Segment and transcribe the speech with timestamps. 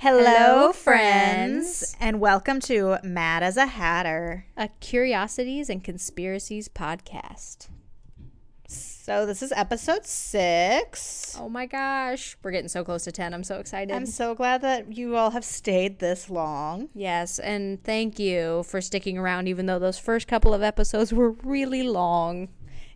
[0.00, 1.96] Hello, Hello, friends, friends.
[2.00, 4.44] and welcome to Mad as a Hatter.
[4.56, 7.68] a Curiosities and Conspiracies podcast.
[8.68, 11.36] So, this is episode six.
[11.40, 13.34] Oh my gosh, we're getting so close to 10.
[13.34, 13.92] I'm so excited.
[13.94, 16.90] I'm so glad that you all have stayed this long.
[16.94, 21.30] yes, and thank you for sticking around, even though those first couple of episodes were
[21.30, 22.48] really long.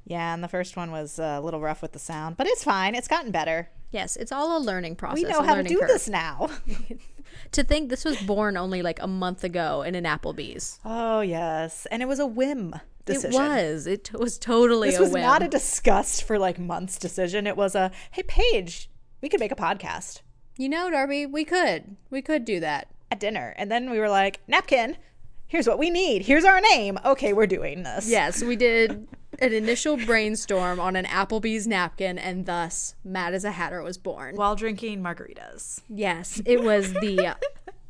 [0.04, 2.94] Yeah, and the first one was a little rough with the sound, but it's fine.
[2.94, 3.70] It's gotten better.
[3.92, 5.22] Yes, it's all a learning process.
[5.22, 5.88] We know how to do curve.
[5.88, 6.48] this now.
[7.52, 10.78] To think this was born only like a month ago in an Applebee's.
[10.84, 11.86] oh, yes.
[11.90, 12.74] And it was a whim
[13.04, 13.32] decision.
[13.32, 13.86] It was.
[13.86, 15.22] It t- was totally This a was whim.
[15.22, 17.46] not a discussed for like months decision.
[17.46, 18.88] It was a, hey, Paige,
[19.20, 20.20] we could make a podcast
[20.58, 21.96] you know, Darby, we could.
[22.10, 22.88] We could do that.
[23.10, 23.54] at dinner.
[23.56, 24.96] And then we were like, napkin,
[25.46, 26.22] here's what we need.
[26.22, 26.98] Here's our name.
[27.04, 28.08] Okay, we're doing this.
[28.08, 33.52] Yes, we did an initial brainstorm on an Applebee's napkin, and thus Mad as a
[33.52, 34.36] Hatter was born.
[34.36, 35.80] While drinking margaritas.
[35.88, 37.36] Yes, it was the,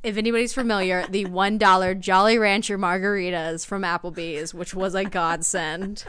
[0.03, 6.05] if anybody's familiar, the $1 Jolly Rancher margaritas from Applebee's, which was a godsend.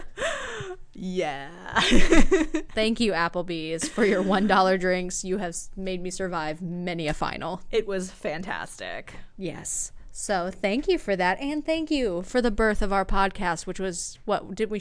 [0.94, 1.50] Yeah.
[1.82, 5.24] Thank you, Applebee's, for your $1 drinks.
[5.24, 7.62] You have made me survive many a final.
[7.72, 9.16] it was fantastic.
[9.38, 9.92] Yes.
[10.16, 11.40] So thank you for that.
[11.40, 14.80] And thank you for the birth of our podcast, which was what did we,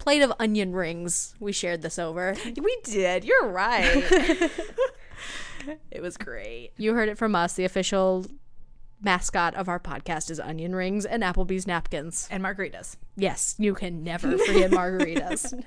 [0.00, 1.34] plate of onion rings.
[1.38, 2.34] We shared this over.
[2.60, 3.24] We did.
[3.24, 4.04] You're right.
[5.90, 6.72] it was great.
[6.76, 7.54] You heard it from us.
[7.54, 8.26] The official
[9.02, 12.28] mascot of our podcast is onion rings and Applebee's napkins.
[12.30, 12.96] And margaritas.
[13.16, 15.62] Yes, you can never forget margaritas.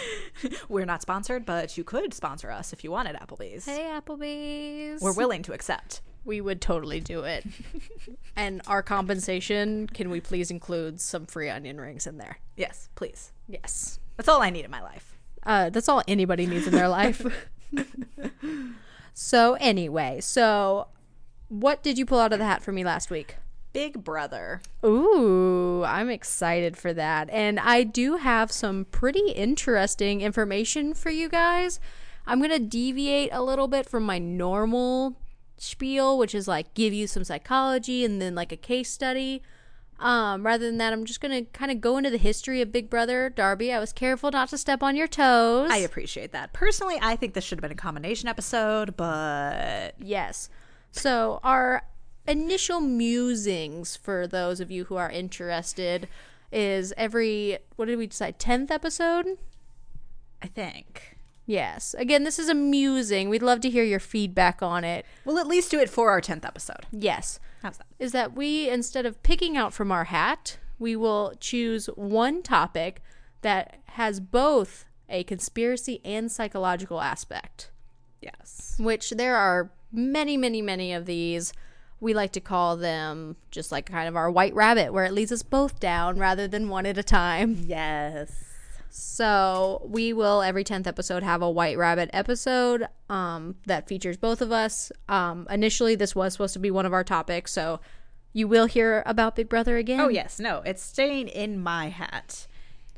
[0.68, 3.64] We're not sponsored, but you could sponsor us if you wanted Applebee's.
[3.66, 5.00] hey, Applebee's.
[5.00, 6.00] We're willing to accept.
[6.24, 7.46] We would totally do it.
[8.36, 12.38] and our compensation, can we please include some free onion rings in there?
[12.56, 13.32] Yes, please.
[13.46, 13.98] Yes.
[14.16, 15.18] That's all I need in my life.
[15.44, 17.24] Uh, that's all anybody needs in their life.
[19.14, 20.88] so, anyway, so
[21.48, 23.36] what did you pull out of the hat for me last week?
[23.72, 24.60] Big Brother.
[24.84, 27.30] Ooh, I'm excited for that.
[27.30, 31.78] And I do have some pretty interesting information for you guys.
[32.26, 35.16] I'm going to deviate a little bit from my normal
[35.60, 39.42] spiel, which is like give you some psychology and then like a case study.
[40.00, 42.70] Um, rather than that, I'm just going to kind of go into the history of
[42.70, 43.28] Big Brother.
[43.28, 45.70] Darby, I was careful not to step on your toes.
[45.72, 46.52] I appreciate that.
[46.52, 50.50] Personally, I think this should have been a combination episode, but Yes.
[50.92, 51.82] So, our
[52.26, 56.08] initial musings for those of you who are interested
[56.52, 59.26] is every, what did we decide, 10th episode?
[60.40, 61.17] I think
[61.48, 61.94] Yes.
[61.98, 63.30] Again, this is a musing.
[63.30, 65.06] We'd love to hear your feedback on it.
[65.24, 66.84] we'll at least do it for our 10th episode.
[66.92, 67.40] Yes.
[67.62, 67.86] How's that?
[67.98, 73.02] Is that we, instead of picking out from our hat, we will choose one topic
[73.40, 77.70] that has both a conspiracy and psychological aspect.
[78.20, 78.74] Yes.
[78.78, 81.52] which there are many, many, many of these.
[82.00, 85.32] We like to call them just like kind of our white rabbit, where it leads
[85.32, 87.56] us both down rather than one at a time.
[87.66, 88.47] Yes.
[88.90, 94.40] So we will every tenth episode have a white rabbit episode um, that features both
[94.40, 94.90] of us.
[95.08, 97.80] Um, initially, this was supposed to be one of our topics, so
[98.32, 100.00] you will hear about Big Brother again.
[100.00, 102.46] Oh yes, no, it's staying in my hat.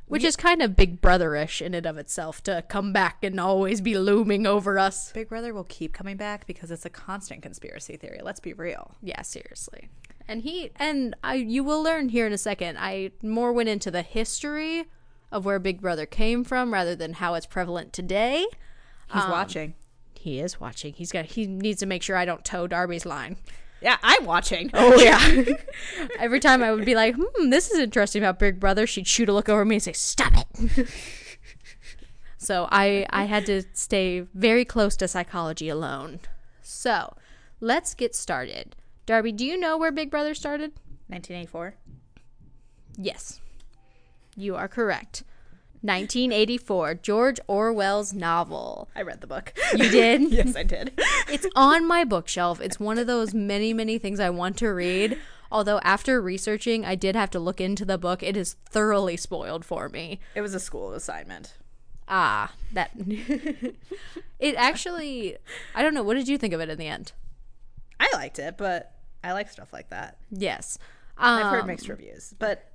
[0.06, 3.80] which is kind of Big Brotherish in and of itself to come back and always
[3.80, 5.12] be looming over us.
[5.12, 8.20] Big Brother will keep coming back because it's a constant conspiracy theory.
[8.22, 8.96] Let's be real.
[9.02, 9.88] Yeah, seriously.
[10.26, 12.76] And he and I you will learn here in a second.
[12.78, 14.86] I more went into the history
[15.32, 18.46] of where Big Brother came from rather than how it's prevalent today.
[19.12, 19.74] He's watching.
[20.14, 20.92] He is watching.
[20.94, 23.36] He's got he needs to make sure I don't toe Darby's line.
[23.80, 24.70] Yeah, I'm watching.
[24.74, 25.44] Oh yeah.
[26.18, 29.28] Every time I would be like, "Hmm, this is interesting about Big Brother." She'd shoot
[29.28, 30.88] a look over me and say, "Stop it."
[32.36, 36.20] so I I had to stay very close to psychology alone.
[36.62, 37.16] So,
[37.60, 38.76] let's get started.
[39.06, 40.72] Darby, do you know where Big Brother started?
[41.08, 41.74] 1984.
[42.96, 43.40] Yes.
[44.40, 45.22] You are correct.
[45.82, 48.88] 1984, George Orwell's novel.
[48.94, 49.52] I read the book.
[49.74, 50.22] You did?
[50.30, 50.92] yes, I did.
[51.28, 52.60] It's on my bookshelf.
[52.60, 55.16] It's one of those many, many things I want to read.
[55.52, 58.22] Although, after researching, I did have to look into the book.
[58.22, 60.18] It is thoroughly spoiled for me.
[60.34, 61.54] it was a school assignment.
[62.08, 62.90] Ah, that.
[64.40, 65.36] it actually.
[65.74, 66.02] I don't know.
[66.02, 67.12] What did you think of it in the end?
[68.00, 68.92] I liked it, but
[69.22, 70.16] I like stuff like that.
[70.30, 70.78] Yes.
[71.16, 72.69] I've Um, heard mixed reviews, but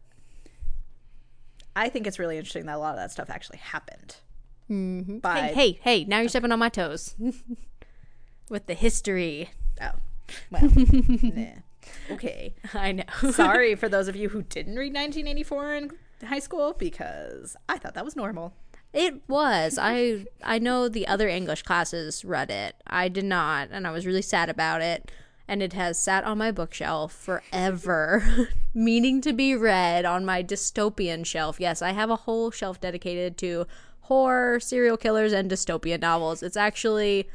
[1.75, 4.18] I think it's really interesting that a lot of that stuff actually happened.
[4.69, 5.19] Mm-hmm.
[5.19, 7.16] By Hey, hey, hey, now you're stepping on my toes.
[8.50, 9.50] With the history.
[9.81, 9.92] oh,
[10.51, 11.45] well, nah.
[12.12, 12.54] okay.
[12.74, 13.04] I know.
[13.31, 15.92] Sorry for those of you who didn't read 1984 in
[16.27, 18.54] high school because I thought that was normal.
[18.94, 19.77] It was.
[19.81, 22.75] I I know the other English classes read it.
[22.88, 25.12] I did not, and I was really sad about it.
[25.47, 31.25] And it has sat on my bookshelf forever, meaning to be read on my dystopian
[31.25, 31.59] shelf.
[31.59, 33.68] Yes, I have a whole shelf dedicated to
[34.01, 36.42] horror, serial killers, and dystopian novels.
[36.42, 37.27] It's actually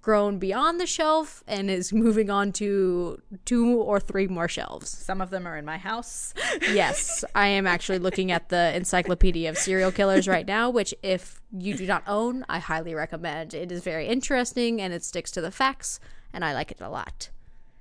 [0.00, 4.88] grown beyond the shelf and is moving on to two or three more shelves.
[4.88, 6.34] Some of them are in my house.
[6.72, 11.40] Yes, I am actually looking at the Encyclopedia of Serial Killers right now, which, if
[11.52, 13.54] you do not own, I highly recommend.
[13.54, 15.98] It is very interesting and it sticks to the facts,
[16.32, 17.30] and I like it a lot.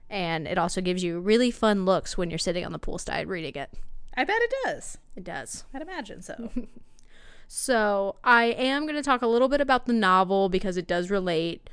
[0.09, 3.56] And it also gives you really fun looks when you're sitting on the poolside reading
[3.62, 3.71] it.
[4.15, 4.98] I bet it does.
[5.15, 5.65] It does.
[5.74, 6.50] I'd imagine so.
[7.50, 11.09] So, I am going to talk a little bit about the novel because it does
[11.09, 11.69] relate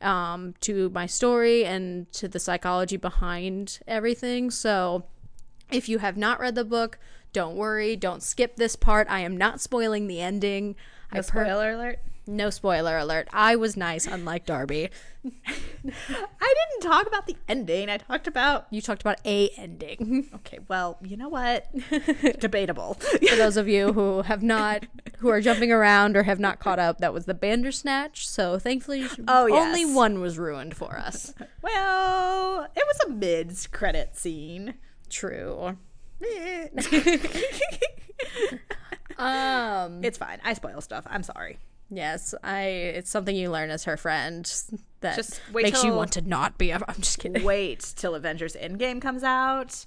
[0.00, 4.52] um, to my story and to the psychology behind everything.
[4.52, 5.04] So,
[5.72, 7.00] if you have not read the book,
[7.32, 7.96] don't worry.
[7.96, 9.08] Don't skip this part.
[9.10, 10.76] I am not spoiling the ending.
[11.12, 11.98] No I've heard- spoiler alert.
[12.26, 13.28] No spoiler alert.
[13.32, 14.88] I was nice, unlike Darby.
[15.24, 17.88] I didn't talk about the ending.
[17.88, 18.66] I talked about.
[18.70, 20.28] You talked about a ending.
[20.46, 21.66] Okay, well, you know what?
[22.40, 22.94] Debatable.
[22.94, 24.86] For those of you who have not,
[25.18, 28.28] who are jumping around or have not caught up, that was the Bandersnatch.
[28.28, 29.66] So thankfully, Oh, yes.
[29.66, 31.34] only one was ruined for us.
[31.62, 34.74] well, it was a mid credit scene.
[35.10, 35.76] True.
[39.18, 40.04] Um.
[40.04, 40.38] it's fine.
[40.44, 41.04] I spoil stuff.
[41.08, 41.58] I'm sorry.
[41.90, 42.64] Yes, I.
[42.64, 44.44] It's something you learn as her friend
[45.00, 46.70] that Just wait makes you want to not be.
[46.70, 47.44] a- I'm just kidding.
[47.44, 49.84] Wait till Avengers Endgame comes out.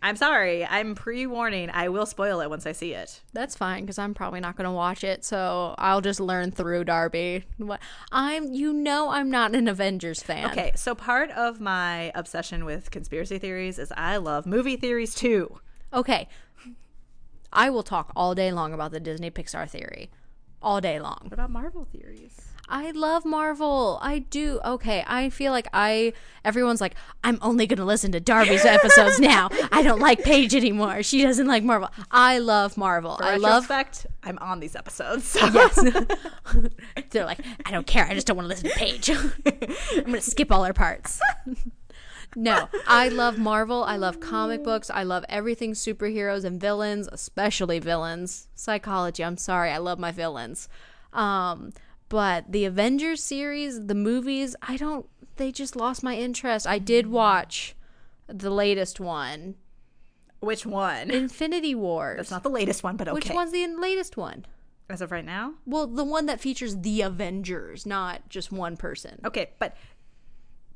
[0.00, 0.64] I'm sorry.
[0.64, 1.70] I'm pre warning.
[1.72, 3.20] I will spoil it once I see it.
[3.32, 6.84] That's fine because I'm probably not going to watch it, so I'll just learn through
[6.84, 7.44] Darby.
[7.56, 7.80] What
[8.12, 10.50] I'm, you know, I'm not an Avengers fan.
[10.52, 15.58] Okay, so part of my obsession with conspiracy theories is I love movie theories too.
[15.92, 16.28] Okay.
[17.52, 20.10] I will talk all day long about the Disney Pixar theory.
[20.62, 21.18] All day long.
[21.22, 22.34] What about Marvel theories?
[22.70, 23.98] I love Marvel.
[24.02, 24.60] I do.
[24.62, 26.12] Okay, I feel like I
[26.44, 26.94] everyone's like
[27.24, 29.48] I'm only going to listen to Darby's episodes now.
[29.72, 31.02] I don't like Paige anymore.
[31.02, 31.88] She doesn't like Marvel.
[32.10, 33.18] I love Marvel.
[33.22, 33.70] I love
[34.22, 35.24] I'm on these episodes.
[35.24, 35.80] so- Yes.
[37.10, 38.04] They're like, I don't care.
[38.06, 39.10] I just don't want to listen to Paige.
[39.96, 41.20] I'm going to skip all her parts.
[42.36, 43.84] No, I love Marvel.
[43.84, 44.90] I love comic books.
[44.90, 48.48] I love everything superheroes and villains, especially villains.
[48.54, 49.24] Psychology.
[49.24, 49.70] I'm sorry.
[49.70, 50.68] I love my villains.
[51.12, 51.72] Um,
[52.08, 56.66] but the Avengers series, the movies, I don't, they just lost my interest.
[56.66, 57.74] I did watch
[58.26, 59.56] the latest one,
[60.40, 61.10] Which one?
[61.10, 62.16] Infinity Wars.
[62.18, 63.14] That's not the latest one, but okay.
[63.14, 64.46] Which one's the latest one?
[64.90, 65.54] As of right now?
[65.66, 69.20] Well, the one that features the Avengers, not just one person.
[69.24, 69.76] Okay, but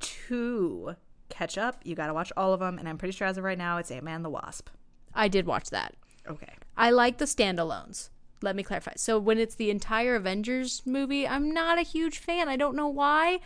[0.00, 0.96] to
[1.32, 3.44] catch up, you got to watch all of them, and I'm pretty sure as of
[3.44, 4.68] right now, it's Ant Man the Wasp.
[5.14, 5.94] I did watch that.
[6.28, 6.54] Okay.
[6.76, 8.10] I like the standalones.
[8.42, 8.92] Let me clarify.
[8.96, 12.48] So when it's the entire Avengers movie, I'm not a huge fan.
[12.48, 13.40] I don't know why,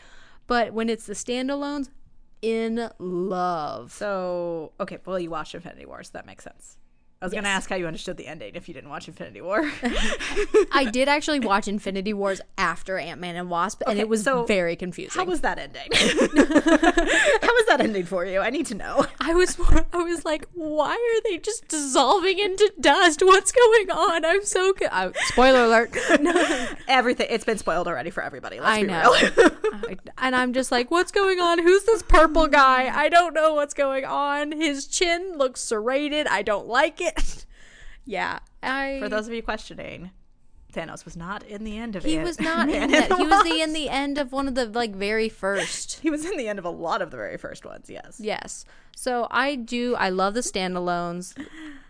[0.47, 1.88] but when it's the standalones,
[2.43, 3.93] in love.
[3.93, 6.77] So, okay, well, you watched Infinity War, so that makes sense.
[7.23, 9.41] I was going to ask how you understood the ending if you didn't watch Infinity
[9.41, 9.63] War.
[10.73, 14.23] I did actually watch Infinity Wars after Ant Man and Wasp, and Okay, it was
[14.23, 15.19] so very confusing.
[15.19, 15.89] how was that ending?
[15.93, 18.41] how was that ending for you?
[18.41, 19.07] I need to know.
[19.21, 23.23] I was more, I was like, why are they just dissolving into dust?
[23.25, 24.25] What's going on?
[24.25, 25.97] I'm so co- uh, spoiler alert.
[26.21, 26.69] No.
[26.87, 28.61] Everything, it's been spoiled already for everybody.
[28.61, 29.12] Let's I be know.
[29.12, 29.51] real.
[29.73, 31.59] I- and I'm just like, what's going on?
[31.62, 32.88] Who's this purple guy?
[32.95, 34.52] I don't know what's going on.
[34.52, 36.26] His chin looks serrated.
[36.26, 37.06] I don't like it.
[38.05, 38.99] yeah, I.
[39.01, 40.11] for those of you questioning,
[40.73, 42.09] Thanos was not in the end of it.
[42.09, 43.13] he was not in that.
[43.13, 46.01] He was the in the end of one of the like very first.
[46.01, 48.21] He was in the end of a lot of the very first ones, yes.
[48.21, 48.65] Yes.
[48.95, 49.95] So I do.
[49.97, 51.35] I love the standalones.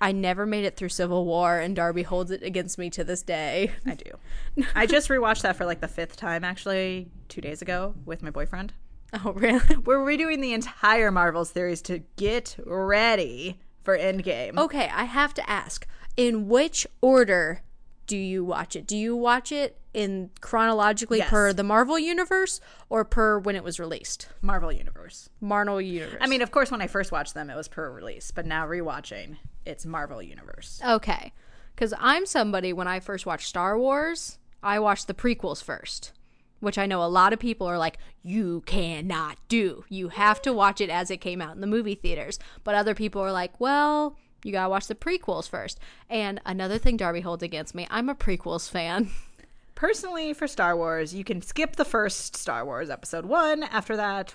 [0.00, 3.22] I never made it through Civil War, and Darby holds it against me to this
[3.22, 3.72] day.
[3.86, 4.64] I do.
[4.74, 8.30] I just rewatched that for like the fifth time actually two days ago with my
[8.30, 8.72] boyfriend.
[9.12, 9.76] Oh, really?
[9.76, 14.58] We're redoing the entire Marvel series to get ready for Endgame.
[14.58, 15.86] Okay, I have to ask.
[16.16, 17.62] In which order
[18.06, 18.86] do you watch it?
[18.86, 21.30] Do you watch it in chronologically Yes.
[21.30, 24.28] per the Marvel universe or per when it was released?
[24.42, 25.28] Marvel Universe.
[25.40, 26.18] Marvel universe.
[26.20, 28.66] I mean, of course, when I first watched them, it was per release, but now
[28.66, 30.80] rewatching, it's Marvel Universe.
[30.84, 31.32] okay.
[31.76, 36.12] Cuz I'm somebody when I first watched Star Wars, I watched the prequels first,
[36.60, 39.84] which I know a lot of people are like you cannot do.
[39.88, 42.38] You have to watch it as it came out in the movie theaters.
[42.64, 45.78] But other people are like, "Well, you got to watch the prequels first.
[46.08, 49.10] And another thing Darby holds against me, I'm a prequels fan.
[49.74, 53.64] Personally, for Star Wars, you can skip the first Star Wars episode one.
[53.64, 54.34] After that,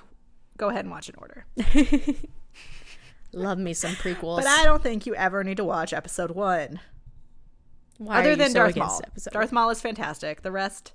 [0.58, 1.46] go ahead and watch in order.
[3.34, 4.38] Love me some prequels.
[4.38, 6.80] But I don't think you ever need to watch episode one.
[7.98, 9.02] Why Other are you than so Darth Maul.
[9.04, 9.32] episode?
[9.34, 10.42] Darth Maul is fantastic.
[10.42, 10.92] The rest.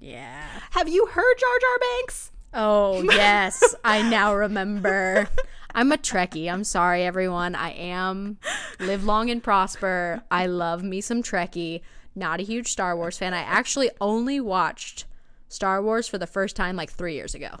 [0.00, 0.48] Yeah.
[0.70, 2.32] Have you heard Jar Jar Binks?
[2.54, 3.74] Oh, yes.
[3.84, 5.28] I now remember.
[5.74, 6.50] I'm a Trekkie.
[6.50, 7.54] I'm sorry, everyone.
[7.54, 8.38] I am.
[8.80, 10.22] Live long and prosper.
[10.30, 11.82] I love me some Trekkie.
[12.14, 13.34] Not a huge Star Wars fan.
[13.34, 15.04] I actually only watched
[15.48, 17.58] Star Wars for the first time like three years ago.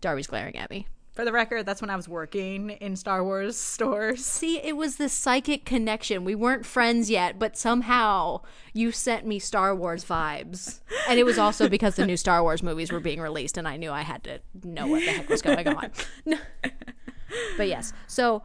[0.00, 0.86] Darby's glaring at me.
[1.18, 4.24] For the record, that's when I was working in Star Wars stores.
[4.24, 6.24] See, it was this psychic connection.
[6.24, 10.78] We weren't friends yet, but somehow you sent me Star Wars vibes.
[11.08, 13.76] And it was also because the new Star Wars movies were being released, and I
[13.76, 15.90] knew I had to know what the heck was going on.
[17.56, 18.44] but yes, so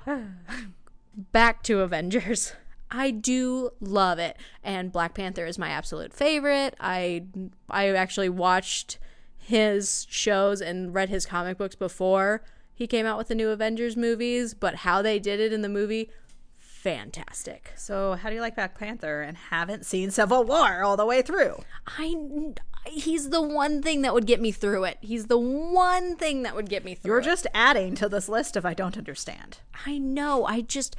[1.31, 2.53] back to Avengers.
[2.89, 6.75] I do love it, and Black Panther is my absolute favorite.
[6.79, 7.25] I
[7.69, 8.97] I actually watched
[9.37, 12.41] his shows and read his comic books before
[12.73, 15.69] he came out with the new Avengers movies, but how they did it in the
[15.69, 16.09] movie,
[16.57, 17.71] fantastic.
[17.75, 21.21] So, how do you like Black Panther and haven't seen Civil War all the way
[21.21, 21.63] through?
[21.87, 22.53] I
[22.85, 24.97] he's the one thing that would get me through it.
[25.01, 27.11] He's the one thing that would get me through.
[27.11, 27.25] You're it.
[27.25, 29.59] just adding to this list of I don't understand.
[29.85, 30.45] I know.
[30.45, 30.95] I just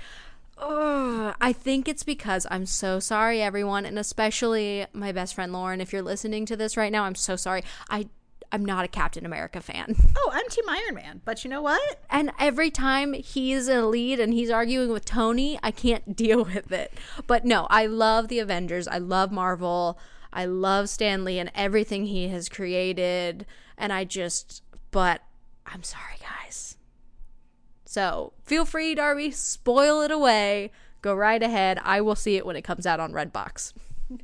[0.56, 1.34] Ugh.
[1.40, 5.92] I think it's because I'm so sorry everyone and especially my best friend Lauren if
[5.92, 7.64] you're listening to this right now I'm so sorry.
[7.90, 8.08] I
[8.54, 9.96] I'm not a Captain America fan.
[10.16, 11.98] Oh, I'm Team Iron Man, but you know what?
[12.08, 16.44] And every time he's in a lead and he's arguing with Tony, I can't deal
[16.44, 16.92] with it.
[17.26, 18.86] But no, I love the Avengers.
[18.86, 19.98] I love Marvel.
[20.32, 23.44] I love Stan Lee and everything he has created.
[23.76, 25.20] And I just, but
[25.66, 26.76] I'm sorry, guys.
[27.84, 30.70] So feel free, Darby, spoil it away.
[31.02, 31.80] Go right ahead.
[31.82, 33.72] I will see it when it comes out on Redbox.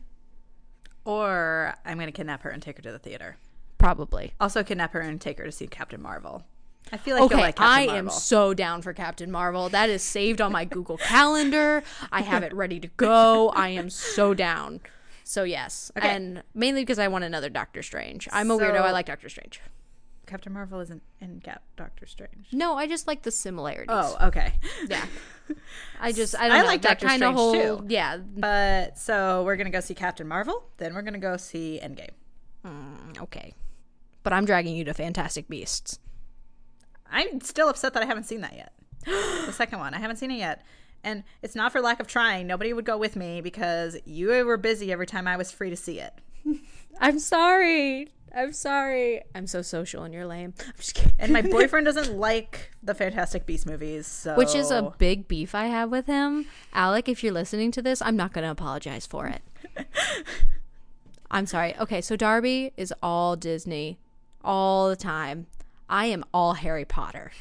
[1.04, 3.36] Or I'm going to kidnap her and take her to the theater.
[3.80, 4.34] Probably.
[4.40, 6.44] Also, kidnap her and take her to see Captain Marvel.
[6.92, 9.68] I feel like Okay, like Captain I am so down for Captain Marvel.
[9.68, 11.82] That is saved on my Google Calendar.
[12.12, 13.48] I have it ready to go.
[13.50, 14.80] I am so down.
[15.24, 16.08] So yes, Okay.
[16.08, 18.28] and mainly because I want another Doctor Strange.
[18.32, 18.80] I'm a weirdo.
[18.80, 19.60] I like Doctor Strange.
[20.26, 22.48] Captain Marvel isn't in Cap- Doctor Strange.
[22.52, 23.88] No, I just like the similarities.
[23.90, 24.52] Oh, okay.
[24.88, 25.04] yeah.
[26.00, 27.84] I just I don't I know, like that Doctor kind of Strange, whole too.
[27.88, 28.16] yeah.
[28.16, 32.10] But so we're gonna go see Captain Marvel, then we're gonna go see Endgame.
[32.66, 33.54] Mm, okay,
[34.22, 35.98] but I'm dragging you to Fantastic Beasts.
[37.10, 38.72] I'm still upset that I haven't seen that yet.
[39.46, 40.62] the second one, I haven't seen it yet,
[41.02, 42.46] and it's not for lack of trying.
[42.46, 45.76] Nobody would go with me because you were busy every time I was free to
[45.76, 46.12] see it.
[47.00, 48.08] I'm sorry.
[48.34, 49.22] I'm sorry.
[49.34, 50.54] I'm so social and you're lame.
[50.64, 51.12] I'm just kidding.
[51.18, 55.54] And my boyfriend doesn't like the Fantastic Beast movies, so Which is a big beef
[55.54, 56.46] I have with him.
[56.72, 59.42] Alec, if you're listening to this, I'm not going to apologize for it.
[61.30, 61.76] I'm sorry.
[61.78, 63.98] Okay, so Darby is all Disney
[64.44, 65.46] all the time.
[65.88, 67.32] I am all Harry Potter.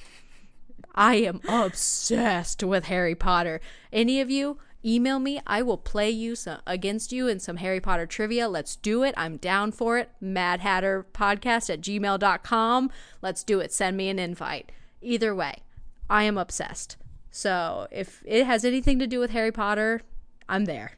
[0.96, 3.62] I am obsessed with Harry Potter.
[3.94, 5.40] Any of you, email me.
[5.46, 8.50] I will play you some, against you in some Harry Potter trivia.
[8.50, 9.14] Let's do it.
[9.16, 10.10] I'm down for it.
[10.20, 12.92] Mad Hatter Podcast at gmail.com.
[13.22, 13.72] Let's do it.
[13.72, 14.72] Send me an invite.
[15.02, 15.64] Either way,
[16.10, 16.98] I am obsessed.
[17.32, 20.02] So if it has anything to do with Harry Potter,
[20.48, 20.94] I'm there.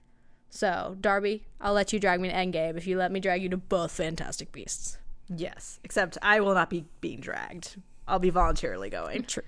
[0.50, 3.50] So, Darby, I'll let you drag me to Endgame if you let me drag you
[3.50, 4.98] to both Fantastic Beasts.
[5.36, 5.80] Yes.
[5.84, 7.78] Except I will not be being dragged.
[8.08, 9.24] I'll be voluntarily going.
[9.24, 9.44] True.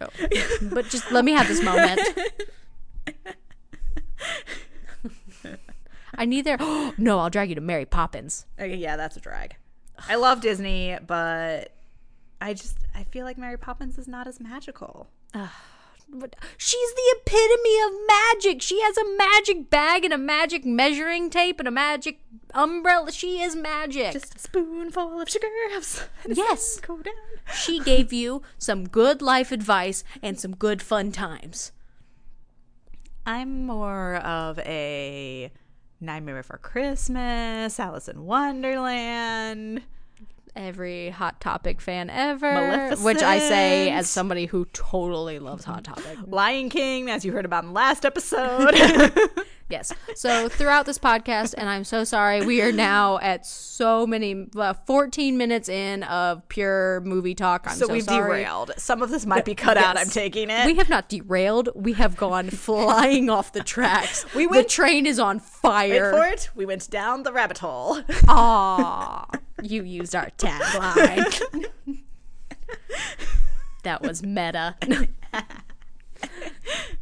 [0.61, 1.99] but just let me have this moment.
[6.15, 6.57] I need their.
[6.97, 8.45] no, I'll drag you to Mary Poppins.
[8.59, 9.55] Okay, yeah, that's a drag.
[10.07, 11.75] I love Disney, but
[12.39, 15.07] I just I feel like Mary Poppins is not as magical.
[16.57, 18.61] She's the epitome of magic.
[18.61, 22.19] She has a magic bag and a magic measuring tape and a magic
[22.53, 23.11] umbrella.
[23.11, 24.13] She is magic.
[24.13, 25.47] Just a spoonful of sugar.
[26.27, 26.79] Yes.
[26.79, 27.13] Go down.
[27.55, 31.71] she gave you some good life advice and some good fun times.
[33.25, 35.51] I'm more of a
[36.01, 39.83] Nightmare Before Christmas, Alice in Wonderland.
[40.55, 42.95] Every Hot Topic fan ever.
[42.97, 46.17] Which I say as somebody who totally loves Hot Topic.
[46.27, 48.73] Lion King, as you heard about in the last episode.
[49.69, 49.91] Yes.
[50.15, 54.73] So throughout this podcast, and I'm so sorry, we are now at so many, uh,
[54.85, 57.65] 14 minutes in of pure movie talk.
[57.65, 58.43] I'm so, so we've sorry.
[58.43, 58.71] derailed.
[58.77, 59.97] Some of this might be cut out.
[59.97, 60.67] I'm taking it.
[60.67, 61.69] We have not derailed.
[61.73, 64.31] We have gone flying off the tracks.
[64.35, 66.11] We went, the train is on fire.
[66.11, 66.49] Wait for it.
[66.53, 68.01] We went down the rabbit hole.
[68.27, 69.25] Aw,
[69.63, 71.65] you used our tagline.
[73.83, 74.75] that was meta.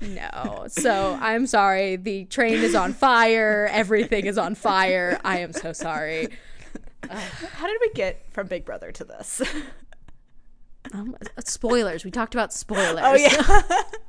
[0.02, 0.66] no.
[0.70, 1.96] So I'm sorry.
[1.96, 3.70] The train is on fire.
[3.72, 5.20] Everything is on fire.
[5.24, 6.30] I am so sorry.
[7.10, 9.42] How did we get from Big Brother to this?
[10.94, 11.16] Um,
[11.46, 12.04] spoilers.
[12.04, 13.04] We talked about spoilers.
[13.04, 13.62] Oh yeah.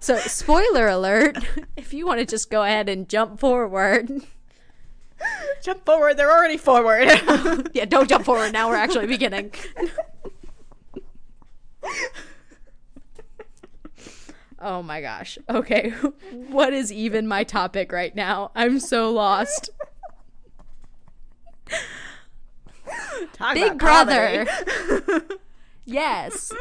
[0.00, 1.38] So, spoiler alert,
[1.76, 4.22] if you want to just go ahead and jump forward.
[5.62, 6.16] Jump forward.
[6.16, 7.08] They're already forward.
[7.74, 8.52] Yeah, don't jump forward.
[8.52, 9.52] Now we're actually beginning.
[14.60, 15.38] oh my gosh.
[15.48, 15.90] Okay.
[16.48, 18.50] What is even my topic right now?
[18.54, 19.70] I'm so lost.
[23.34, 24.46] Talk Big Brother.
[25.88, 26.52] Yes.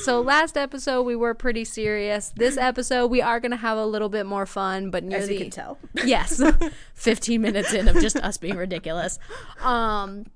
[0.00, 2.32] So last episode we were pretty serious.
[2.34, 5.28] This episode we are going to have a little bit more fun, but near As
[5.28, 5.78] the you can tell.
[6.04, 6.42] Yes.
[6.94, 9.18] 15 minutes in of just us being ridiculous.
[9.60, 10.26] Um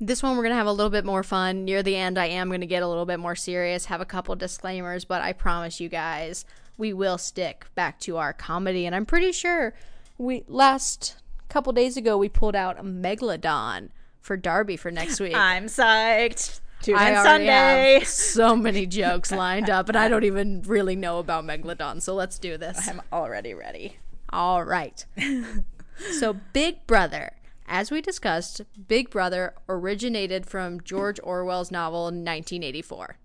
[0.00, 1.64] this one we're going to have a little bit more fun.
[1.64, 4.04] Near the end I am going to get a little bit more serious, have a
[4.04, 6.44] couple disclaimers, but I promise you guys
[6.76, 9.74] we will stick back to our comedy and I'm pretty sure
[10.18, 11.16] we last
[11.48, 15.36] couple days ago we pulled out a megalodon for Darby for next week.
[15.36, 16.60] I'm psyched.
[16.92, 18.04] I already Sunday.
[18.04, 22.02] so many jokes lined up, and I don't even really know about Megalodon.
[22.02, 22.88] So let's do this.
[22.88, 23.98] I'm already ready.
[24.30, 25.04] All right.
[26.18, 27.32] so, Big Brother.
[27.66, 33.16] As we discussed, Big Brother originated from George Orwell's novel 1984.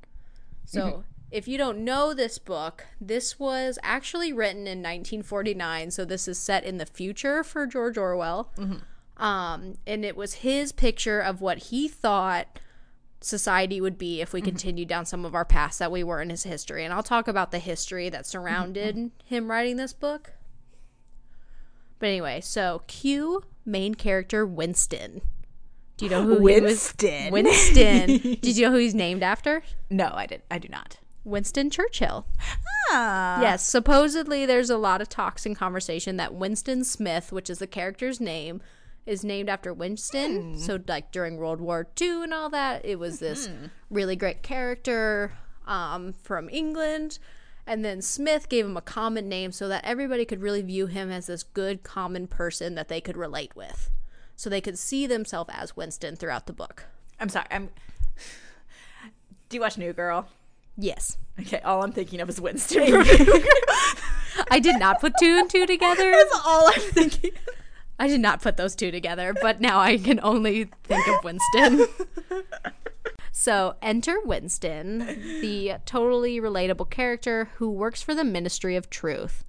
[0.65, 5.91] So, if you don't know this book, this was actually written in 1949.
[5.91, 8.51] So, this is set in the future for George Orwell.
[9.17, 12.59] Um, and it was his picture of what he thought
[13.21, 16.29] society would be if we continued down some of our paths that we were in
[16.29, 16.85] his history.
[16.85, 20.33] And I'll talk about the history that surrounded him writing this book.
[21.99, 25.21] But anyway, so Q main character Winston.
[25.97, 26.41] Do you know who?
[26.41, 27.31] Winston.
[27.31, 28.07] Winston.
[28.41, 29.63] Did you know who he's named after?
[29.89, 30.41] No, I did.
[30.49, 30.97] I do not.
[31.25, 32.25] Winston Churchill.
[32.91, 33.41] Ah.
[33.41, 37.67] Yes, supposedly there's a lot of talks and conversation that Winston Smith, which is the
[37.67, 38.61] character's name,
[39.05, 40.57] is named after Winston.
[40.57, 43.49] So like during World War II and all that, it was this
[43.89, 45.33] really great character
[45.65, 47.19] um, from England.
[47.65, 51.11] And then Smith gave him a common name so that everybody could really view him
[51.11, 53.91] as this good common person that they could relate with.
[54.35, 56.85] So they could see themselves as Winston throughout the book.
[57.19, 57.45] I'm sorry.
[57.51, 57.69] I'm.
[59.49, 60.27] Do you watch New Girl?
[60.77, 61.17] Yes.
[61.39, 62.81] Okay, all I'm thinking of is Winston.
[64.49, 66.11] I did not put two and two together.
[66.17, 67.31] That's all I'm thinking.
[67.99, 71.85] I did not put those two together, but now I can only think of Winston.
[73.33, 74.99] so, enter Winston,
[75.41, 79.43] the totally relatable character who works for the Ministry of Truth.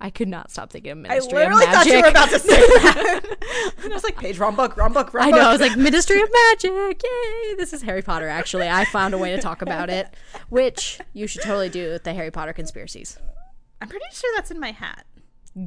[0.00, 1.68] I could not stop thinking of Ministry of Magic.
[1.68, 3.74] I literally thought you were about to say that.
[3.84, 5.76] and I was like, Paige, wrong book, wrong book, wrong I know, I was like,
[5.76, 6.72] Ministry of Magic!
[6.72, 7.54] Yay!
[7.54, 8.68] This is Harry Potter, actually.
[8.68, 10.12] I found a way to talk about it,
[10.48, 13.16] which you should totally do with the Harry Potter conspiracies.
[13.80, 15.06] I'm pretty sure that's in my hat.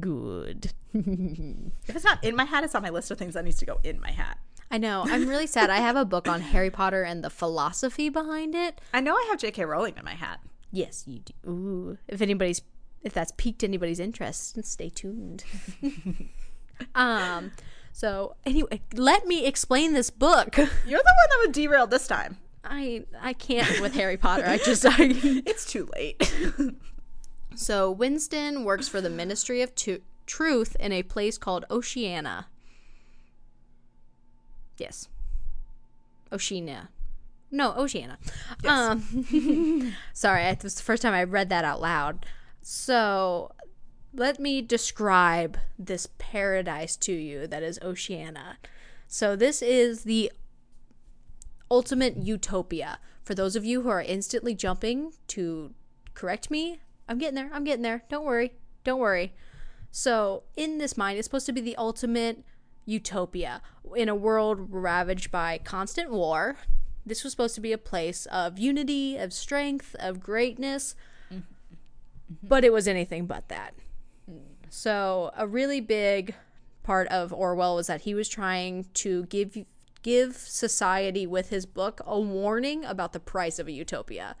[0.00, 0.72] Good.
[0.94, 3.66] If it's not in my hat, it's on my list of things that needs to
[3.66, 4.38] go in my hat.
[4.70, 5.04] I know.
[5.06, 5.70] I'm really sad.
[5.70, 8.80] I have a book on Harry Potter and the philosophy behind it.
[8.92, 9.64] I know I have J.K.
[9.64, 10.40] Rowling in my hat.
[10.72, 11.50] Yes, you do.
[11.50, 12.62] Ooh, if anybody's
[13.02, 15.44] if that's piqued anybody's interest, stay tuned.
[16.94, 17.52] um,
[17.92, 20.56] so anyway, let me explain this book.
[20.56, 22.38] You're the one that would derail this time.
[22.64, 24.44] I I can't with Harry Potter.
[24.44, 24.96] I just I,
[25.46, 26.34] It's too late.
[27.54, 32.48] so Winston works for the Ministry of Tu- Truth in a place called Oceana.
[34.76, 35.08] Yes,
[36.32, 36.88] Oceania.
[37.50, 38.18] No, Oceania.
[38.66, 42.26] Um, sorry, it was the first time I read that out loud.
[42.60, 43.52] So,
[44.12, 48.58] let me describe this paradise to you that is Oceania.
[49.06, 50.32] So, this is the
[51.70, 52.98] ultimate utopia.
[53.22, 55.72] For those of you who are instantly jumping to
[56.14, 57.50] correct me, I'm getting there.
[57.52, 58.04] I'm getting there.
[58.08, 58.52] Don't worry.
[58.84, 59.32] Don't worry.
[59.90, 62.44] So, in this mind, it's supposed to be the ultimate
[62.84, 63.62] utopia
[63.94, 66.56] in a world ravaged by constant war.
[67.04, 70.96] This was supposed to be a place of unity, of strength, of greatness,
[71.32, 71.40] mm-hmm.
[72.42, 73.74] but it was anything but that.
[74.68, 76.34] So, a really big
[76.82, 79.64] part of Orwell was that he was trying to give
[80.02, 84.36] give society with his book a warning about the price of a utopia.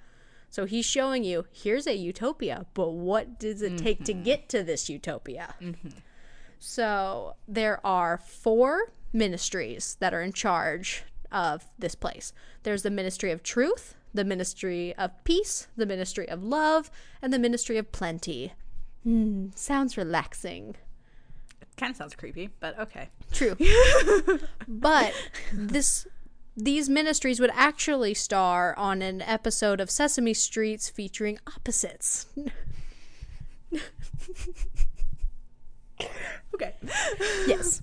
[0.56, 4.62] So he's showing you here's a utopia, but what does it take to get to
[4.62, 5.54] this utopia?
[6.58, 12.32] So there are four ministries that are in charge of this place.
[12.62, 16.90] There's the Ministry of Truth, the Ministry of Peace, the Ministry of Love,
[17.20, 18.54] and the Ministry of Plenty.
[19.02, 20.76] Hmm, sounds relaxing.
[21.76, 23.10] kind of sounds creepy, but okay.
[23.30, 23.58] True.
[24.66, 25.12] but
[25.52, 26.06] this
[26.56, 32.26] these ministries would actually star on an episode of Sesame Streets featuring opposites.
[36.54, 36.74] Okay.
[37.46, 37.82] yes.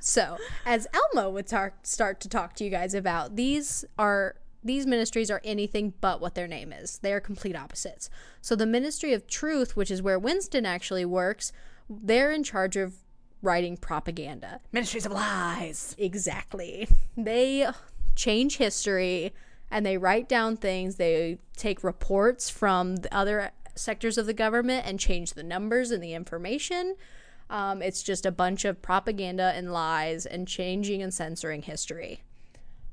[0.00, 4.86] So, as Elmo would tar- start to talk to you guys about, these are these
[4.86, 6.98] ministries are anything but what their name is.
[6.98, 8.10] They are complete opposites.
[8.40, 11.52] So the Ministry of Truth, which is where Winston actually works,
[11.88, 12.94] they're in charge of
[13.42, 14.60] writing propaganda.
[14.72, 15.94] Ministries of Lies.
[15.98, 16.88] Exactly.
[17.16, 17.68] They
[18.16, 19.32] change history
[19.70, 20.96] and they write down things.
[20.96, 26.02] They take reports from the other sectors of the government and change the numbers and
[26.02, 26.96] the information.
[27.48, 32.22] Um, it's just a bunch of propaganda and lies and changing and censoring history.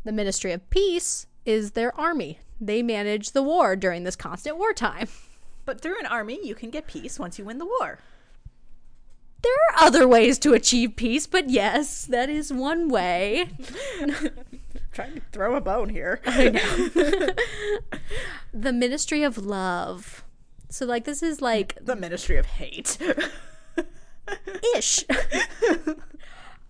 [0.04, 2.40] The Ministry of Peace is their army.
[2.60, 5.08] They manage the war during this constant wartime.
[5.66, 8.00] But through an army, you can get peace once you win the war.
[9.44, 13.50] There are other ways to achieve peace, but yes, that is one way.
[14.94, 16.22] Trying to throw a bone here.
[16.26, 17.30] I know.
[18.54, 20.24] the Ministry of Love.
[20.70, 22.98] So, like, this is like the Ministry of Hate.
[24.76, 25.04] ish.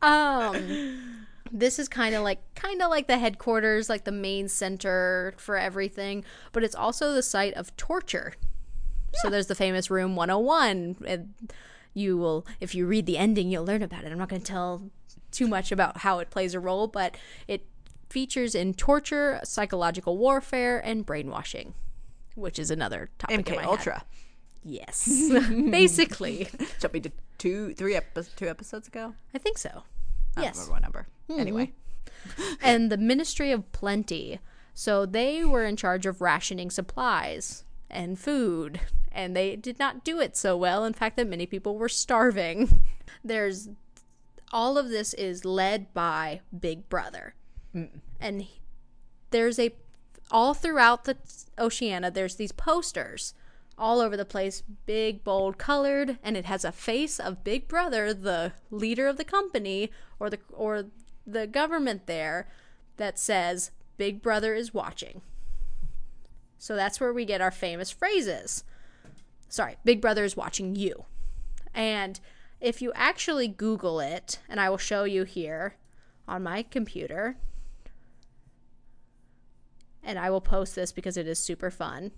[0.02, 5.34] um, this is kind of like kind of like the headquarters, like the main center
[5.38, 8.34] for everything, but it's also the site of torture.
[9.16, 10.98] So there's the famous room 101.
[11.06, 11.34] And
[11.94, 14.12] you will, if you read the ending, you'll learn about it.
[14.12, 14.90] I'm not going to tell
[15.32, 17.16] too much about how it plays a role, but
[17.48, 17.66] it
[18.14, 21.74] features in torture, psychological warfare, and brainwashing,
[22.36, 23.36] which is another topic.
[23.40, 23.70] in MK my head.
[23.70, 24.04] Ultra.
[24.64, 25.10] Yes,
[25.50, 26.48] basically,
[26.80, 29.16] Jumping to two, three, epi- two episodes ago.
[29.34, 29.70] I think so.
[30.38, 30.56] I don't Yes.
[30.56, 31.08] remember what number.
[31.30, 31.42] Mm-hmm.
[31.42, 31.74] Anyway,
[32.62, 34.40] and the Ministry of Plenty.
[34.76, 38.80] So they were in charge of rationing supplies and food,
[39.12, 40.86] and they did not do it so well.
[40.86, 42.80] In fact, that many people were starving.
[43.24, 43.70] There's
[44.52, 47.36] all of this is led by Big Brother,
[47.74, 48.62] and he-
[49.32, 49.74] there's a
[50.32, 51.18] all throughout the
[51.60, 52.10] Oceania.
[52.10, 53.34] There's these posters
[53.78, 58.14] all over the place, big, bold, colored, and it has a face of Big Brother,
[58.14, 60.86] the leader of the company or the or
[61.26, 62.48] the government there,
[62.98, 65.22] that says Big Brother is watching.
[66.58, 68.64] So that's where we get our famous phrases.
[69.50, 71.06] Sorry, Big Brother is watching you.
[71.74, 72.20] And
[72.62, 75.76] if you actually Google it, and I will show you here
[76.28, 77.38] on my computer,
[80.04, 82.12] and I will post this because it is super fun.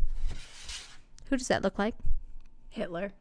[1.30, 1.96] Who does that look like?
[2.70, 3.14] Hitler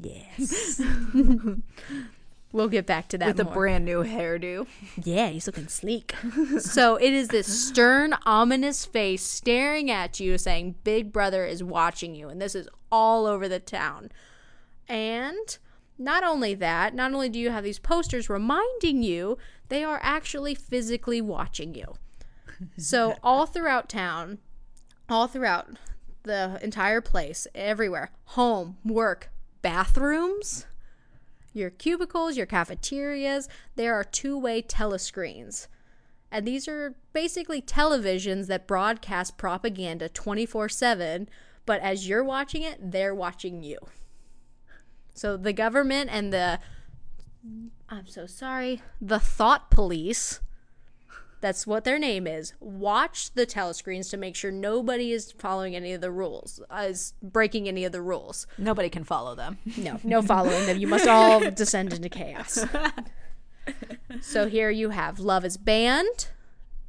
[0.00, 0.80] Yes.
[2.52, 4.66] we'll get back to that with a brand new hairdo.
[5.02, 6.14] Yeah, he's looking sleek.
[6.58, 12.14] so it is this stern, ominous face staring at you, saying, Big Brother is watching
[12.14, 12.28] you.
[12.28, 14.10] And this is all over the town.
[14.88, 15.58] And
[15.96, 20.54] not only that, not only do you have these posters reminding you, they are actually
[20.54, 21.94] physically watching you.
[22.76, 24.38] So all throughout town,
[25.08, 25.68] all throughout
[26.22, 29.30] the entire place, everywhere, home, work,
[29.62, 30.66] bathrooms,
[31.52, 35.68] your cubicles, your cafeterias, there are two way telescreens.
[36.30, 41.28] And these are basically televisions that broadcast propaganda 24 7,
[41.64, 43.78] but as you're watching it, they're watching you.
[45.14, 46.58] So the government and the,
[47.88, 50.40] I'm so sorry, the thought police,
[51.44, 55.92] that's what their name is, watch the telescreens to make sure nobody is following any
[55.92, 58.46] of the rules, uh, is breaking any of the rules.
[58.56, 59.58] Nobody can follow them.
[59.76, 60.78] No, no following them.
[60.78, 62.64] You must all descend into chaos.
[64.20, 66.28] So here you have Love is Banned.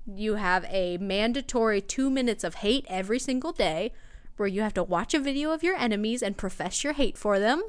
[0.05, 3.93] You have a mandatory two minutes of hate every single day
[4.35, 7.39] where you have to watch a video of your enemies and profess your hate for
[7.39, 7.63] them.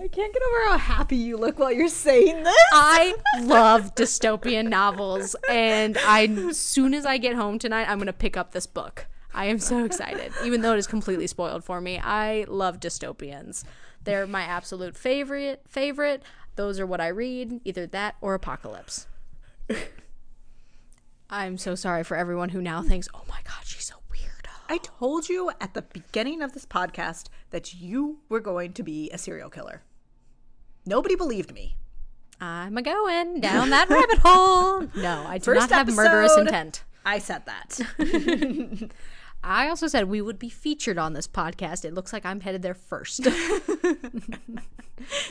[0.00, 2.56] I can't get over how happy you look while you're saying this.
[2.72, 8.06] I love dystopian novels, and I, as soon as I get home tonight, I'm going
[8.06, 9.06] to pick up this book.
[9.32, 11.98] I am so excited, even though it is completely spoiled for me.
[11.98, 13.64] I love dystopians.
[14.02, 15.62] They're my absolute favorite.
[15.68, 16.22] Favorite.
[16.56, 19.06] Those are what I read, either that or Apocalypse.
[21.30, 24.03] I'm so sorry for everyone who now thinks, "Oh my god, she's so weird."
[24.68, 29.10] I told you at the beginning of this podcast that you were going to be
[29.10, 29.82] a serial killer.
[30.86, 31.76] Nobody believed me.
[32.40, 34.88] I'm a going down that rabbit hole.
[34.96, 36.84] No, I do First not have murderous intent.
[37.04, 37.80] I said that.
[39.44, 41.84] I also said we would be featured on this podcast.
[41.84, 43.28] It looks like I'm headed there first.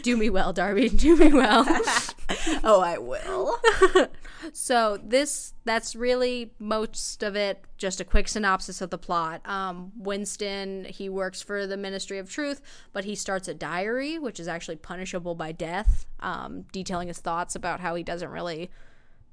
[0.03, 0.89] Do me well, Darby.
[0.89, 1.65] Do me well.
[2.63, 3.57] oh, I will.
[4.53, 7.63] so this that's really most of it.
[7.77, 9.47] Just a quick synopsis of the plot.
[9.49, 14.39] Um, Winston he works for the Ministry of Truth, but he starts a diary, which
[14.39, 18.69] is actually punishable by death, um, detailing his thoughts about how he doesn't really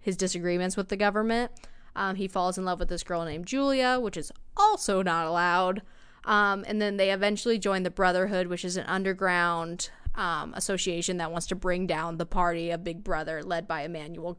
[0.01, 1.51] his disagreements with the government.
[1.97, 5.83] Um, he falls in love with this girl named Julia, which is also not allowed.
[6.25, 11.31] Um, and then they eventually join the Brotherhood, which is an underground um, association that
[11.33, 14.37] wants to bring down the party of Big Brother, led by Emmanuel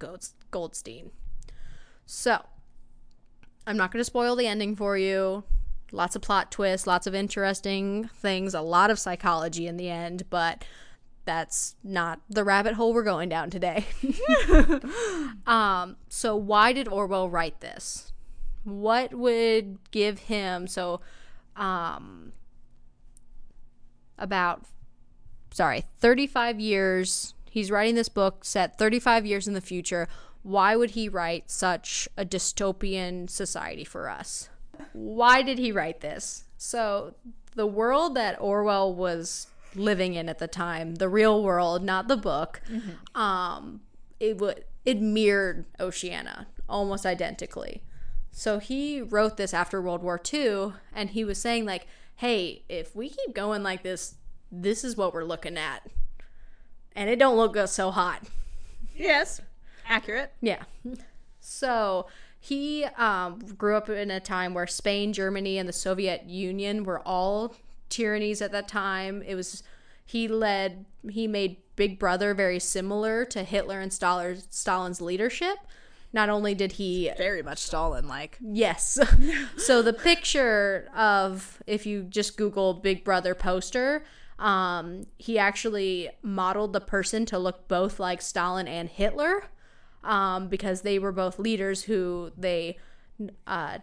[0.51, 1.11] Goldstein.
[2.05, 2.45] So,
[3.65, 5.43] I'm not going to spoil the ending for you.
[5.91, 10.23] Lots of plot twists, lots of interesting things, a lot of psychology in the end,
[10.29, 10.63] but
[11.25, 13.85] that's not the rabbit hole we're going down today.
[15.47, 18.11] um, so why did Orwell write this?
[18.63, 21.01] What would give him so
[21.55, 22.31] um
[24.17, 24.63] about
[25.51, 30.07] sorry, 35 years he's writing this book set 35 years in the future.
[30.43, 34.49] Why would he write such a dystopian society for us?
[34.93, 36.45] Why did he write this?
[36.57, 37.13] So,
[37.55, 42.17] the world that Orwell was living in at the time, the real world, not the
[42.17, 42.61] book,
[43.15, 43.81] um,
[44.19, 47.83] it would it mirrored Oceania almost identically.
[48.31, 52.95] So he wrote this after World War II, and he was saying like, "Hey, if
[52.95, 54.15] we keep going like this,
[54.51, 55.87] this is what we're looking at,
[56.95, 58.23] and it don't look so hot."
[58.95, 59.41] Yes.
[59.87, 60.31] Accurate.
[60.41, 60.63] Yeah.
[61.39, 62.07] So
[62.39, 66.99] he um, grew up in a time where Spain, Germany, and the Soviet Union were
[66.99, 67.55] all
[67.91, 69.21] tyrannies at that time.
[69.21, 69.63] It was
[70.05, 75.57] he led he made Big Brother very similar to Hitler and Stalin, Stalin's leadership.
[76.13, 78.37] Not only did he Very much Stalin like.
[78.41, 78.99] Yes.
[79.57, 84.03] so the picture of if you just Google Big Brother poster,
[84.37, 89.45] um, he actually modeled the person to look both like Stalin and Hitler,
[90.03, 92.77] um, because they were both leaders who they
[93.47, 93.77] uh,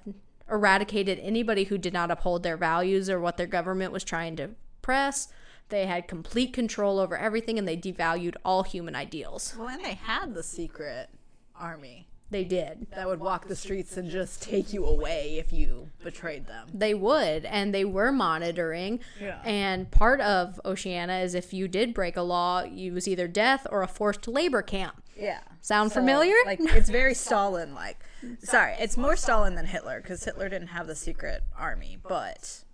[0.51, 4.51] eradicated anybody who did not uphold their values or what their government was trying to
[4.83, 5.29] press.
[5.69, 9.55] They had complete control over everything, and they devalued all human ideals.
[9.59, 11.11] Well, and they had the secret
[11.55, 12.87] army They did.
[12.95, 16.69] that would walk the streets and just take you away if you betrayed them.
[16.73, 19.01] They would, and they were monitoring.
[19.21, 19.41] Yeah.
[19.45, 23.67] And part of Oceania is if you did break a law, you was either death
[23.71, 25.03] or a forced labor camp.
[25.19, 25.41] Yeah.
[25.61, 26.35] Sound familiar?
[26.47, 27.99] Like it's very Stalin like.
[28.41, 32.65] Sorry, it's more Stalin than Hitler because Hitler didn't have the secret army, but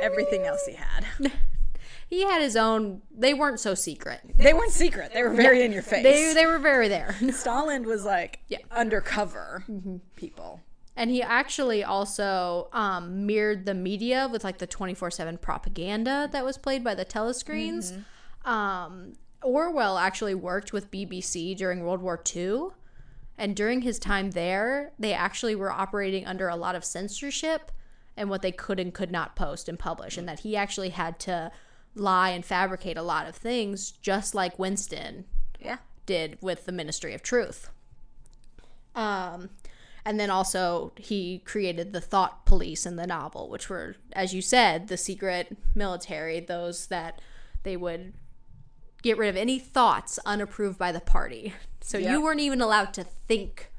[0.00, 1.06] everything else he had.
[2.08, 3.02] he had his own.
[3.10, 4.20] They weren't so secret.
[4.36, 5.12] They weren't secret.
[5.12, 6.02] They were very in your face.
[6.02, 7.16] They they were very there.
[7.30, 8.58] Stalin was like Yeah.
[8.70, 9.64] undercover
[10.16, 10.60] people.
[10.94, 16.44] And he actually also um, mirrored the media with like the 24 7 propaganda that
[16.44, 18.04] was played by the telescreens.
[18.44, 22.68] Um, Orwell actually worked with BBC during World War II.
[23.38, 27.72] And during his time there, they actually were operating under a lot of censorship
[28.16, 30.16] and what they could and could not post and publish.
[30.18, 31.50] And that he actually had to
[31.94, 35.24] lie and fabricate a lot of things, just like Winston
[35.58, 35.78] Yeah.
[36.06, 37.70] did with the Ministry of Truth.
[38.94, 39.50] Um,
[40.04, 44.42] and then also he created the thought police in the novel, which were, as you
[44.42, 47.20] said, the secret military, those that
[47.62, 48.12] they would
[49.02, 51.52] get rid of any thoughts unapproved by the party.
[51.80, 52.12] So Yeah.
[52.12, 53.70] you weren't even allowed to think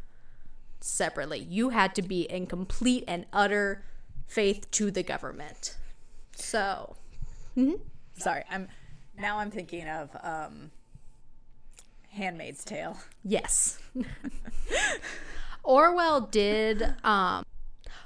[0.81, 1.39] separately.
[1.39, 3.83] You had to be in complete and utter
[4.27, 5.77] faith to the government.
[6.36, 6.95] So,
[8.17, 8.67] Sorry, I'm
[9.17, 10.71] now I'm thinking of um
[12.09, 12.97] Handmaid's Tale.
[13.23, 13.79] Yes.
[15.63, 16.93] Orwell did.
[17.03, 17.45] Um,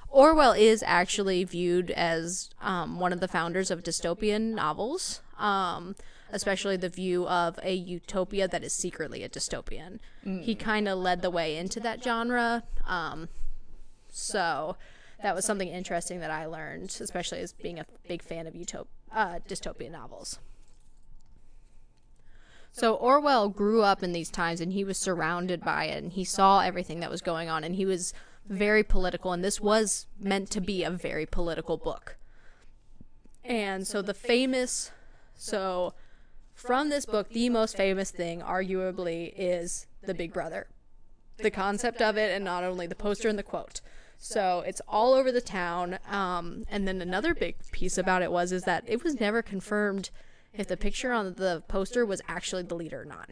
[0.09, 5.95] Orwell is actually viewed as um, one of the founders of dystopian novels, um,
[6.31, 9.99] especially the view of a utopia that is secretly a dystopian.
[10.41, 12.63] He kind of led the way into that genre.
[12.85, 13.29] Um,
[14.09, 14.77] so
[15.21, 18.87] that was something interesting that I learned, especially as being a big fan of utop-
[19.11, 20.39] uh, dystopian novels.
[22.71, 26.23] So Orwell grew up in these times and he was surrounded by it and he
[26.23, 28.13] saw everything that was going on and he was
[28.47, 32.17] very political and this was meant to be a very political book.
[33.43, 34.91] And so the famous
[35.37, 35.93] so
[36.57, 40.67] from this book the most famous thing arguably is the Big Brother.
[41.37, 43.79] The concept of it and not only the poster and the quote.
[44.17, 45.99] So it's all over the town.
[46.09, 50.09] Um, and then another big piece about it was is that it was never confirmed
[50.51, 53.29] if the picture on the poster was actually the leader or not.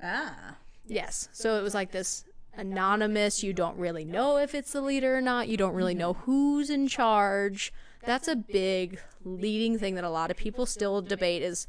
[0.00, 0.54] Ah.
[0.86, 1.28] Yes.
[1.32, 2.24] So it was like this
[2.56, 6.12] anonymous, you don't really know if it's the leader or not, you don't really know
[6.12, 7.72] who's in charge.
[8.04, 11.66] That's a big leading thing that a lot of people still debate is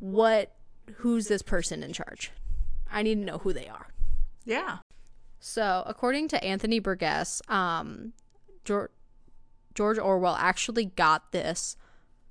[0.00, 0.54] what
[0.96, 2.32] who's this person in charge?
[2.90, 3.88] I need to know who they are.
[4.44, 4.78] Yeah.
[5.40, 8.12] So, according to Anthony Burgess, um,
[8.64, 8.90] George,
[9.74, 11.76] George Orwell actually got this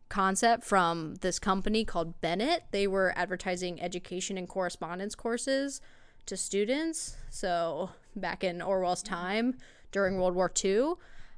[0.10, 2.64] concept from this company called Bennett.
[2.72, 5.80] They were advertising education and correspondence courses
[6.26, 7.16] to students.
[7.30, 9.56] So, back in Orwell's time
[9.92, 10.94] during World War II.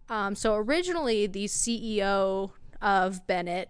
[0.09, 3.69] Um, so, originally, the CEO of Bennett,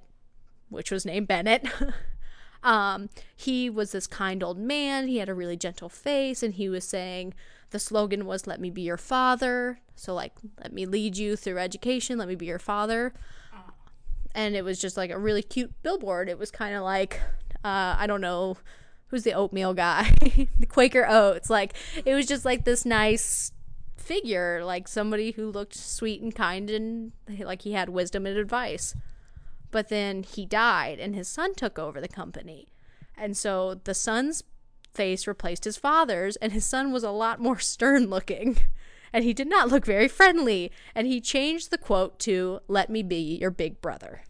[0.69, 1.67] which was named Bennett,
[2.63, 5.08] um, he was this kind old man.
[5.08, 7.34] He had a really gentle face, and he was saying
[7.72, 9.80] the slogan was let me be your father.
[9.95, 13.13] So like let me lead you through education, let me be your father.
[14.36, 16.30] And it was just like a really cute billboard.
[16.30, 17.19] It was kind of like
[17.63, 18.58] uh, I don't know
[19.08, 20.12] who's the oatmeal guy,
[20.60, 21.50] the Quaker Oats.
[21.50, 21.74] Like
[22.06, 23.52] it was just like this nice
[23.98, 28.95] figure, like somebody who looked sweet and kind and like he had wisdom and advice.
[29.71, 32.67] But then he died and his son took over the company.
[33.17, 34.43] And so the son's
[34.93, 38.58] face replaced his father's and his son was a lot more stern looking.
[39.12, 40.71] And he did not look very friendly.
[40.93, 44.21] And he changed the quote to, Let me be your big brother.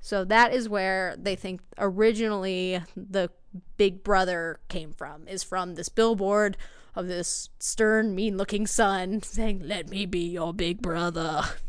[0.00, 3.30] So that is where they think originally the
[3.76, 6.56] big brother came from, is from this billboard
[6.94, 11.42] of this stern, mean looking son saying, Let me be your big brother.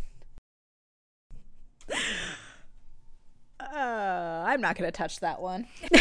[3.59, 5.67] Uh, I'm not going to touch that one.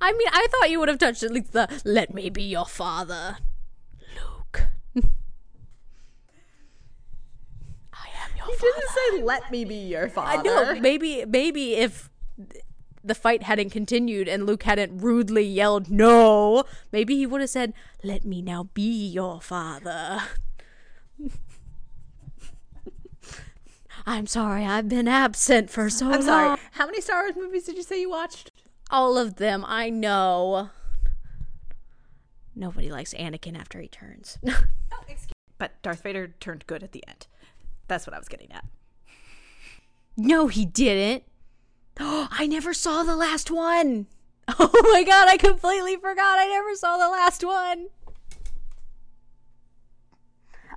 [0.00, 2.66] I mean, I thought you would have touched at least the Let me be your
[2.66, 3.38] father.
[4.14, 4.62] Luke.
[7.92, 10.38] I am your You didn't say, let me be your father.
[10.38, 10.80] I know.
[10.80, 12.10] Maybe, maybe if
[13.02, 17.72] the fight hadn't continued and Luke hadn't rudely yelled no, maybe he would have said,
[18.02, 20.22] "Let me now be your father."
[24.08, 26.22] I'm sorry, I've been absent for so I'm long.
[26.22, 26.58] sorry.
[26.72, 28.52] How many Star Wars movies did you say you watched?
[28.90, 30.70] All of them, I know.
[32.54, 34.38] Nobody likes Anakin after he turns.
[34.46, 34.52] oh,
[35.08, 37.26] excuse- But Darth Vader turned good at the end.
[37.88, 38.64] That's what I was getting at.
[40.16, 41.24] no, he didn't.
[41.98, 44.06] Oh, I never saw the last one.
[44.60, 47.88] Oh my god, I completely forgot I never saw the last one.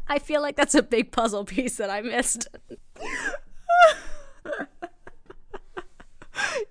[0.08, 2.48] I feel like that's a big puzzle piece that I missed.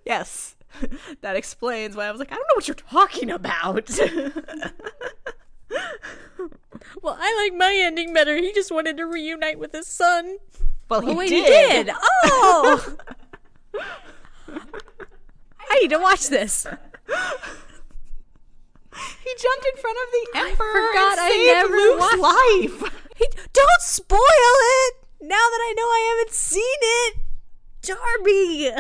[0.05, 0.57] Yes.
[1.23, 3.91] That explains why I was like, I don't know what you're talking about.
[7.03, 8.37] Well, I like my ending better.
[8.37, 10.37] He just wanted to reunite with his son.
[10.89, 11.45] well, he Oh, wait, did.
[11.45, 11.51] he
[11.85, 11.91] did.
[12.25, 12.97] Oh!
[15.71, 16.65] I need to watch this.
[16.65, 16.71] He
[19.39, 22.23] jumped in front of the emperor forgot and I never Luke's watched-
[22.83, 22.93] life.
[23.17, 24.95] He, don't spoil it.
[25.21, 27.17] Now that I know I haven't seen it,
[27.83, 28.71] Darby.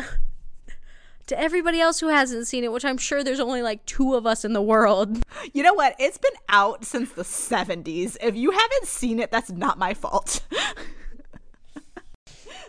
[1.26, 4.26] To everybody else who hasn't seen it, which I'm sure there's only like two of
[4.26, 5.22] us in the world.
[5.52, 5.94] You know what?
[5.98, 8.16] It's been out since the 70s.
[8.20, 10.40] If you haven't seen it, that's not my fault.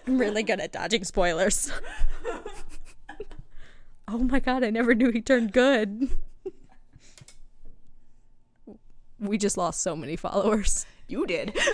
[0.08, 1.72] I'm really good at dodging spoilers.
[4.08, 6.10] oh my god, I never knew he turned good.
[9.20, 10.86] We just lost so many followers.
[11.10, 11.54] You did.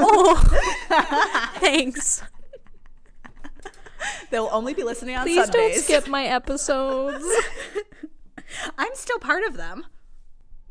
[0.00, 0.34] Oh,
[1.60, 2.22] thanks.
[4.30, 7.24] They'll only be listening on Please don't skip my episodes.
[8.78, 9.86] I'm still part of them.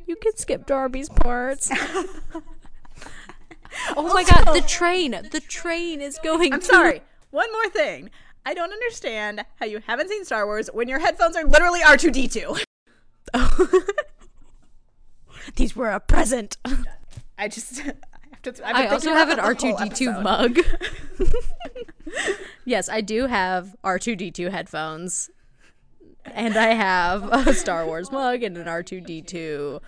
[0.05, 1.69] You can skip Darby's parts.
[3.95, 5.11] oh my god, the train.
[5.31, 7.01] The train is going I'm to- sorry.
[7.31, 8.09] One more thing.
[8.45, 12.63] I don't understand how you haven't seen Star Wars when your headphones are literally R2D2.
[15.55, 16.57] These were a present.
[17.37, 17.81] I just
[18.47, 20.59] I I've been I thinking also have an that the whole R2D2 mug.
[22.65, 25.29] yes, I do have R2D2 headphones.
[26.25, 29.79] And I have a Star Wars mug and an R2D2.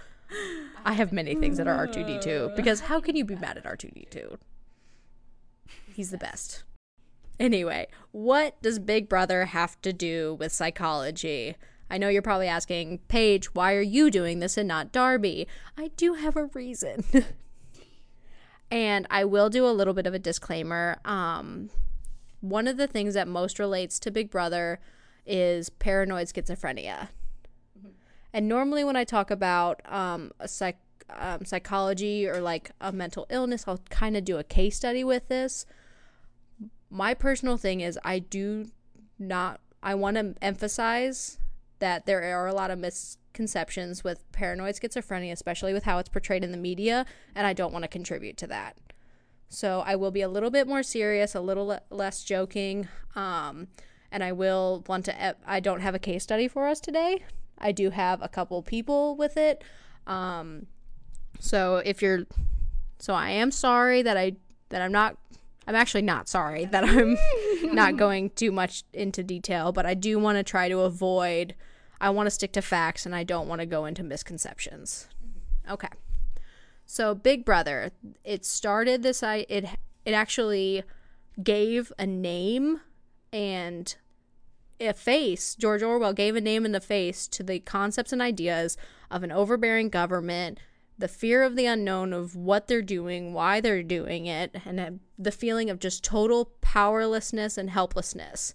[0.85, 4.37] I have many things that are R2D2 because how can you be mad at R2D2?
[5.93, 6.63] He's the best.
[7.39, 11.55] Anyway, what does Big Brother have to do with psychology?
[11.89, 15.47] I know you're probably asking, Paige, why are you doing this and not Darby?
[15.77, 17.03] I do have a reason.
[18.71, 20.97] and I will do a little bit of a disclaimer.
[21.05, 21.69] Um,
[22.41, 24.79] one of the things that most relates to Big Brother
[25.25, 27.09] is paranoid schizophrenia.
[28.31, 30.77] And normally, when I talk about um, a psych,
[31.09, 35.27] um, psychology or like a mental illness, I'll kind of do a case study with
[35.27, 35.65] this.
[36.91, 38.67] My personal thing is, I do
[39.17, 41.39] not, I want to emphasize
[41.79, 42.77] that there are a lot of
[43.39, 47.71] misconceptions with paranoid schizophrenia, especially with how it's portrayed in the media, and I don't
[47.71, 48.75] want to contribute to that.
[49.47, 53.67] So I will be a little bit more serious, a little le- less joking, um,
[54.11, 55.35] and I will want to.
[55.47, 57.23] I don't have a case study for us today.
[57.57, 59.63] I do have a couple people with it.
[60.05, 60.67] Um,
[61.39, 62.25] so if you're,
[62.99, 64.33] so I am sorry that I
[64.69, 65.17] that I'm not.
[65.65, 67.15] I'm actually not sorry that I'm
[67.75, 71.55] not going too much into detail, but I do want to try to avoid.
[72.01, 75.07] I want to stick to facts, and I don't want to go into misconceptions.
[75.23, 75.73] Mm-hmm.
[75.73, 75.89] Okay.
[76.85, 77.91] So Big Brother,
[78.23, 79.65] it started this I it
[80.05, 80.83] it actually
[81.41, 82.81] gave a name
[83.31, 83.95] and
[84.79, 88.77] a face, George Orwell gave a name and a face to the concepts and ideas
[89.11, 90.59] of an overbearing government,
[90.97, 95.31] the fear of the unknown of what they're doing, why they're doing it, and the
[95.31, 98.53] feeling of just total powerlessness and helplessness.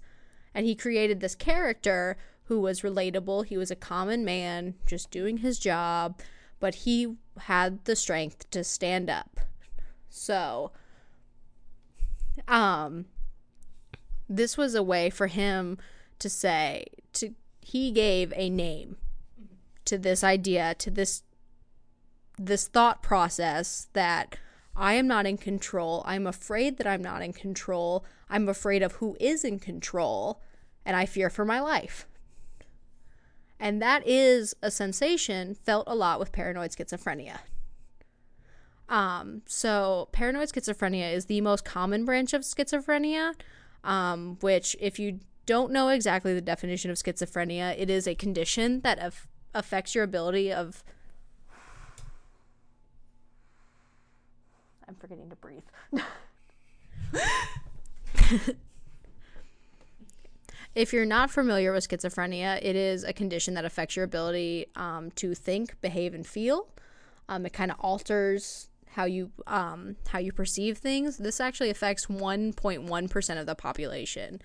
[0.54, 3.46] And he created this character who was relatable.
[3.46, 6.20] He was a common man, just doing his job,
[6.60, 9.40] but he had the strength to stand up.
[10.08, 10.72] So,
[12.46, 13.06] um,
[14.28, 15.78] this was a way for him
[16.18, 18.96] to say to he gave a name
[19.84, 21.22] to this idea to this
[22.38, 24.36] this thought process that
[24.76, 26.02] I am not in control.
[26.04, 28.04] I'm afraid that I'm not in control.
[28.28, 30.40] I'm afraid of who is in control
[30.84, 32.06] and I fear for my life.
[33.64, 37.38] And that is a sensation felt a lot with paranoid schizophrenia.
[38.90, 43.32] Um, so paranoid schizophrenia is the most common branch of schizophrenia,
[43.82, 48.82] um, which if you don't know exactly the definition of schizophrenia, it is a condition
[48.82, 50.84] that af- affects your ability of.
[54.86, 55.62] I'm forgetting to breathe.
[60.74, 65.10] if you're not familiar with schizophrenia, it is a condition that affects your ability um,
[65.12, 66.68] to think, behave, and feel.
[67.28, 71.18] Um, it kind of alters how you um, how you perceive things.
[71.18, 74.40] This actually affects 1.1 percent of the population.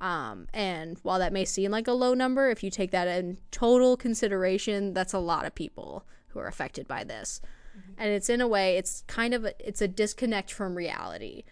[0.00, 3.38] Um, and while that may seem like a low number, if you take that in
[3.50, 7.40] total consideration, that's a lot of people who are affected by this.
[7.76, 7.92] Mm-hmm.
[7.98, 11.44] And it's in a way, it's kind of a, it's a disconnect from reality.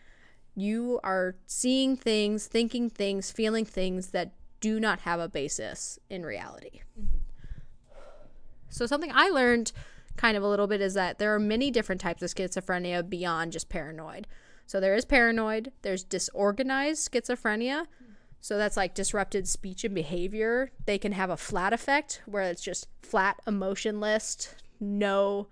[0.58, 6.26] You are seeing things, thinking things, feeling things that do not have a basis in
[6.26, 6.80] reality.
[7.00, 7.18] Mm-hmm.
[8.68, 9.70] So something I learned
[10.16, 13.52] kind of a little bit is that there are many different types of schizophrenia beyond
[13.52, 14.26] just paranoid.
[14.66, 17.86] So there is paranoid, there's disorganized schizophrenia.
[18.40, 20.70] So that's like disrupted speech and behavior.
[20.86, 25.48] They can have a flat affect where it's just flat, emotionless, no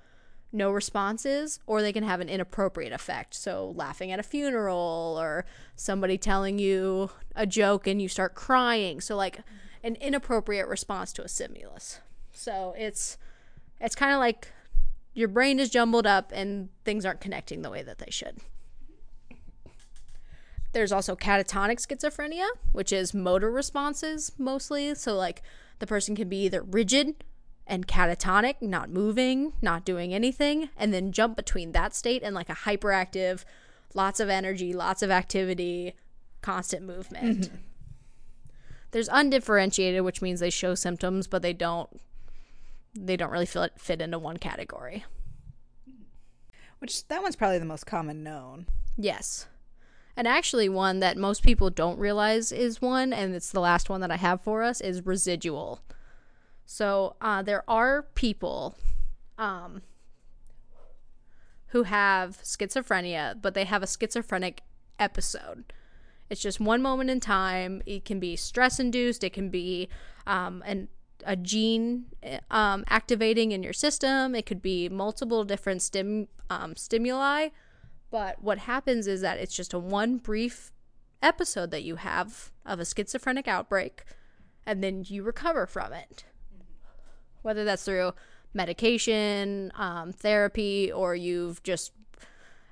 [0.56, 3.34] no responses, or they can have an inappropriate affect.
[3.34, 5.44] So laughing at a funeral or
[5.76, 9.00] somebody telling you a joke and you start crying.
[9.00, 9.40] So like
[9.84, 12.00] an inappropriate response to a stimulus.
[12.32, 13.18] So it's
[13.80, 14.52] it's kind of like
[15.14, 18.38] your brain is jumbled up and things aren't connecting the way that they should.
[20.72, 24.94] There's also catatonic schizophrenia, which is motor responses mostly.
[24.94, 25.42] So, like,
[25.78, 27.24] the person can be either rigid
[27.66, 32.48] and catatonic, not moving, not doing anything, and then jump between that state and like
[32.48, 33.44] a hyperactive,
[33.94, 35.94] lots of energy, lots of activity,
[36.42, 37.40] constant movement.
[37.40, 37.56] Mm-hmm.
[38.92, 42.00] There's undifferentiated, which means they show symptoms, but they don't
[42.94, 45.04] they don't really fit fit into one category.
[46.78, 48.66] Which that one's probably the most common known.
[48.96, 49.46] Yes.
[50.16, 54.00] And actually one that most people don't realize is one and it's the last one
[54.00, 55.80] that I have for us is residual.
[56.66, 58.76] So, uh, there are people
[59.38, 59.82] um,
[61.68, 64.62] who have schizophrenia, but they have a schizophrenic
[64.98, 65.72] episode.
[66.28, 67.82] It's just one moment in time.
[67.86, 69.22] It can be stress induced.
[69.22, 69.88] It can be
[70.26, 70.88] um, an
[71.24, 72.06] a gene
[72.50, 74.34] um, activating in your system.
[74.34, 77.48] It could be multiple different stim um, stimuli.
[78.10, 80.72] But what happens is that it's just a one brief
[81.22, 84.04] episode that you have of a schizophrenic outbreak,
[84.64, 86.24] and then you recover from it.
[87.46, 88.12] Whether that's through
[88.52, 91.92] medication, um, therapy, or you've just,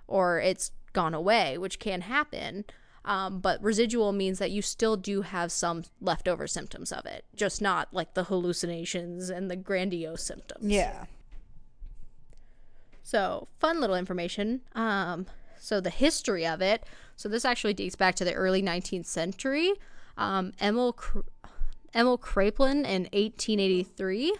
[0.08, 2.64] or it's gone away, which can happen.
[3.04, 7.60] Um, but residual means that you still do have some leftover symptoms of it, just
[7.62, 10.64] not like the hallucinations and the grandiose symptoms.
[10.64, 11.04] Yeah.
[13.02, 14.62] So, fun little information.
[14.74, 15.26] Um,
[15.60, 16.84] so, the history of it.
[17.14, 19.74] So, this actually dates back to the early 19th century.
[20.16, 20.96] Um, Emil,
[21.94, 24.34] Emil Kraepelin in 1883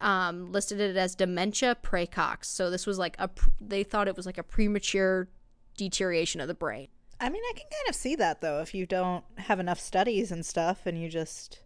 [0.00, 2.46] um, listed it as dementia praecox.
[2.46, 3.30] So, this was like a,
[3.60, 5.28] they thought it was like a premature
[5.76, 6.88] deterioration of the brain.
[7.20, 10.32] I mean, I can kind of see that though if you don't have enough studies
[10.32, 11.60] and stuff and you just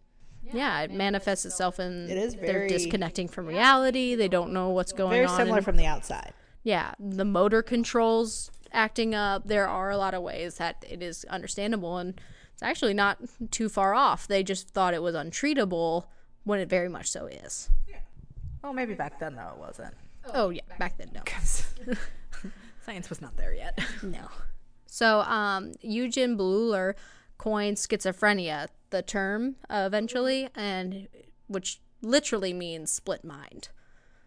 [0.53, 4.15] yeah, it manifests itself in it is very, they're disconnecting from reality.
[4.15, 5.35] They don't know what's going very on.
[5.35, 6.33] Very similar from the outside.
[6.63, 9.47] Yeah, the motor controls acting up.
[9.47, 12.19] There are a lot of ways that it is understandable and
[12.53, 13.19] it's actually not
[13.51, 14.27] too far off.
[14.27, 16.05] They just thought it was untreatable
[16.43, 17.69] when it very much so is.
[17.87, 17.97] Yeah.
[18.61, 19.93] Well, maybe back then though it wasn't.
[20.33, 21.21] Oh yeah, back then no.
[22.81, 23.79] Science was not there yet.
[24.03, 24.27] No.
[24.85, 26.95] So um, Eugen Bleuler
[27.37, 31.07] coined schizophrenia, the term uh, eventually, and
[31.47, 33.69] which literally means split mind.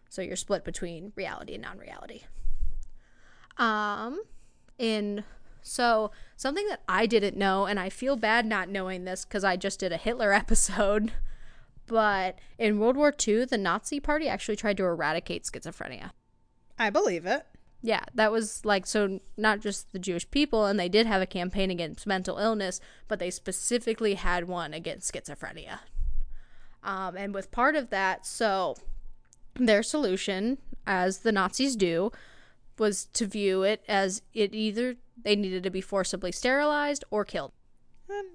[0.09, 2.23] So you're split between reality and non-reality.
[3.57, 4.23] Um,
[4.79, 5.25] in
[5.63, 9.57] So, something that I didn't know, and I feel bad not knowing this because I
[9.57, 11.13] just did a Hitler episode,
[11.93, 16.13] but in World War II, the Nazi Party actually tried to eradicate schizophrenia.
[16.79, 17.47] I believe it.
[17.83, 21.27] Yeah, that was like so not just the Jewish people, and they did have a
[21.27, 25.81] campaign against mental illness, but they specifically had one against schizophrenia.
[26.83, 28.77] Um, and with part of that, so
[29.55, 32.11] their solution, as the Nazis do,
[32.79, 37.53] was to view it as it either they needed to be forcibly sterilized or killed.
[38.09, 38.31] Um,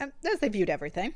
[0.00, 1.14] um, as they viewed everything.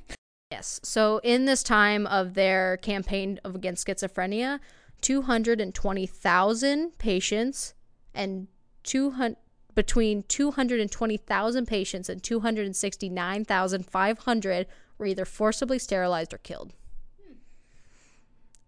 [0.51, 0.81] Yes.
[0.83, 4.59] So in this time of their campaign of against schizophrenia,
[5.01, 7.75] 220,000 patients
[8.15, 8.49] and
[8.85, 9.37] 200
[9.75, 14.67] between 220,000 patients and 269,500
[14.97, 16.73] were either forcibly sterilized or killed.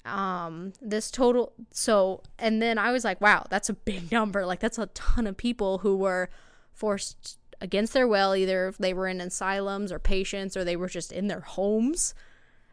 [0.05, 4.45] Um, this total, so, and then I was like, wow, that's a big number.
[4.45, 6.29] Like, that's a ton of people who were
[6.75, 8.35] forced against their will.
[8.35, 12.15] Either they were in asylums or patients, or they were just in their homes.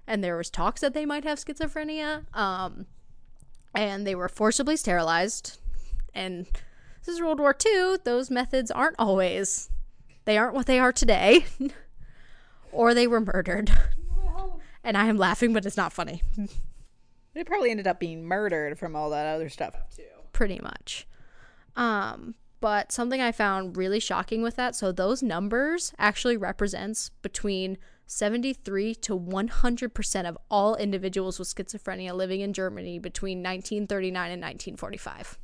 [0.07, 2.25] And there was talks that they might have schizophrenia.
[2.36, 2.86] Um,
[3.73, 5.57] and they were forcibly sterilized.
[6.13, 6.45] And
[7.03, 7.97] this is World War II.
[8.03, 9.69] Those methods aren't always,
[10.25, 11.45] they aren't what they are today.
[12.71, 13.71] or they were murdered.
[14.86, 16.21] And I am laughing, but it's not funny.
[17.33, 20.03] They probably ended up being murdered from all that other stuff too.
[20.31, 21.07] Pretty much.
[21.75, 22.36] Um,
[22.66, 28.95] but something I found really shocking with that, so those numbers actually represents between 73
[28.95, 35.38] to 100% of all individuals with schizophrenia living in Germany between 1939 and 1945.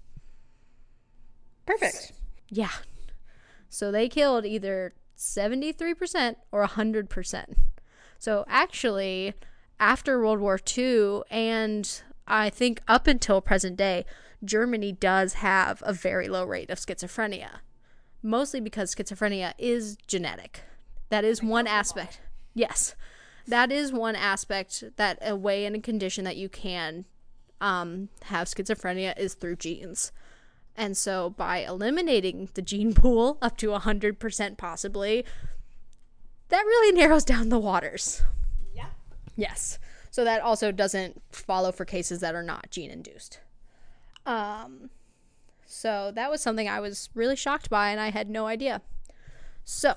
[1.68, 2.12] Perfect.
[2.50, 2.72] Yeah.
[3.70, 7.46] So they killed either 73% or 100%.
[8.18, 9.36] So actually,
[9.80, 12.02] after World War II, and
[12.32, 14.06] I think up until present day,
[14.44, 17.60] Germany does have a very low rate of schizophrenia,
[18.24, 20.62] mostly because schizophrenia is genetic.
[21.10, 22.22] That is one aspect.
[22.54, 22.96] Yes,
[23.48, 27.04] that is one aspect that a way and a condition that you can
[27.60, 30.14] um, have schizophrenia is through genes.
[30.78, 35.26] And so by eliminating the gene pool up to 100% possibly,
[36.48, 38.24] that really narrows down the waters.
[38.74, 38.92] Yeah.
[39.36, 39.80] Yes.
[40.12, 43.40] So that also doesn't follow for cases that are not gene induced.
[44.26, 44.90] Um,
[45.66, 48.82] so that was something I was really shocked by, and I had no idea.
[49.64, 49.96] So,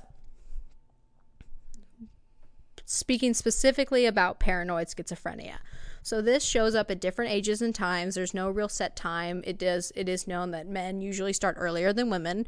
[2.87, 5.57] speaking specifically about paranoid schizophrenia.
[6.03, 8.15] So this shows up at different ages and times.
[8.15, 9.43] There's no real set time.
[9.45, 9.91] It does.
[9.97, 12.47] It is known that men usually start earlier than women,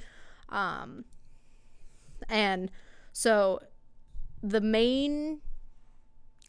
[0.51, 1.05] um,
[2.29, 2.71] and
[3.12, 3.61] so
[4.43, 5.41] the main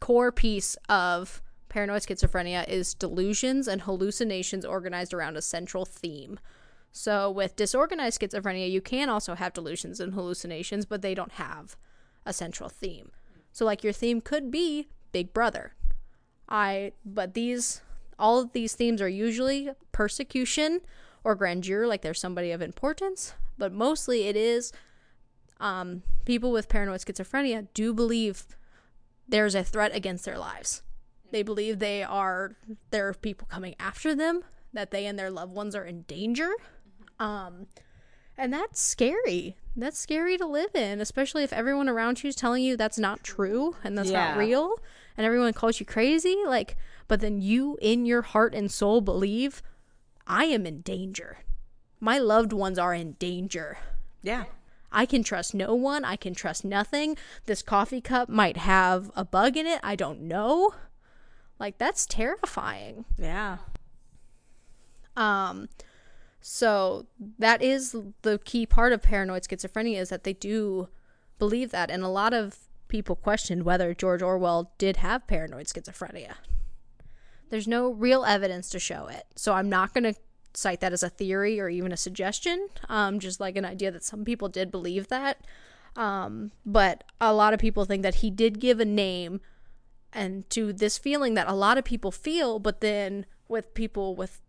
[0.00, 6.38] core piece of paranoid schizophrenia is delusions and hallucinations organized around a central theme.
[6.90, 11.76] So, with disorganized schizophrenia, you can also have delusions and hallucinations, but they don't have
[12.24, 13.10] a central theme.
[13.52, 15.74] So, like your theme could be Big Brother.
[16.48, 17.82] I, but these,
[18.18, 20.80] all of these themes are usually persecution
[21.24, 24.72] or grandeur, like there's somebody of importance, but mostly it is
[25.60, 28.46] um, people with paranoid schizophrenia do believe
[29.28, 30.82] there's a threat against their lives.
[31.30, 32.56] They believe they are
[32.90, 36.50] there are people coming after them, that they and their loved ones are in danger.
[37.20, 37.66] Um,
[38.36, 39.56] and that's scary.
[39.76, 43.22] That's scary to live in, especially if everyone around you is telling you that's not
[43.22, 44.30] true and that's Yeah.
[44.30, 44.76] not real,
[45.16, 46.36] and everyone calls you crazy.
[46.46, 46.76] Like,
[47.08, 49.62] but then you, in your heart and soul, believe
[50.26, 51.38] I am in danger.
[52.00, 53.78] My loved ones are in danger.
[54.22, 54.44] Yeah.
[54.90, 56.04] I can trust no one.
[56.04, 57.16] I can trust nothing.
[57.46, 59.80] This coffee cup might have a bug in it.
[59.82, 60.74] I don't know.
[61.58, 63.04] Like that's terrifying.
[63.18, 63.58] Yeah.
[65.16, 65.68] Um
[66.40, 67.06] so
[67.38, 70.88] that is the key part of paranoid schizophrenia is that they do
[71.38, 72.58] believe that and a lot of
[72.88, 76.34] people questioned whether George Orwell did have paranoid schizophrenia.
[77.50, 79.24] There's no real evidence to show it.
[79.36, 80.14] So I'm not going to
[80.54, 84.04] cite that as a theory or even a suggestion, um, just like an idea that
[84.04, 85.40] some people did believe that.
[85.96, 89.40] Um, but a lot of people think that he did give a name
[90.12, 94.40] and to this feeling that a lot of people feel, but then with people with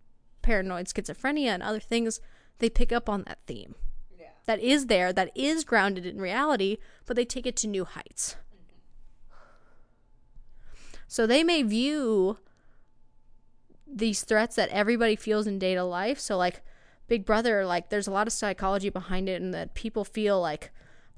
[0.41, 2.21] paranoid schizophrenia and other things,
[2.59, 3.75] they pick up on that theme.
[4.17, 4.27] yeah.
[4.45, 8.35] That is there, that is grounded in reality, but they take it to new heights.
[11.07, 12.37] So they may view
[13.93, 16.19] these threats that everybody feels in data life.
[16.19, 16.61] So like
[17.07, 20.71] Big Brother, like there's a lot of psychology behind it and that people feel like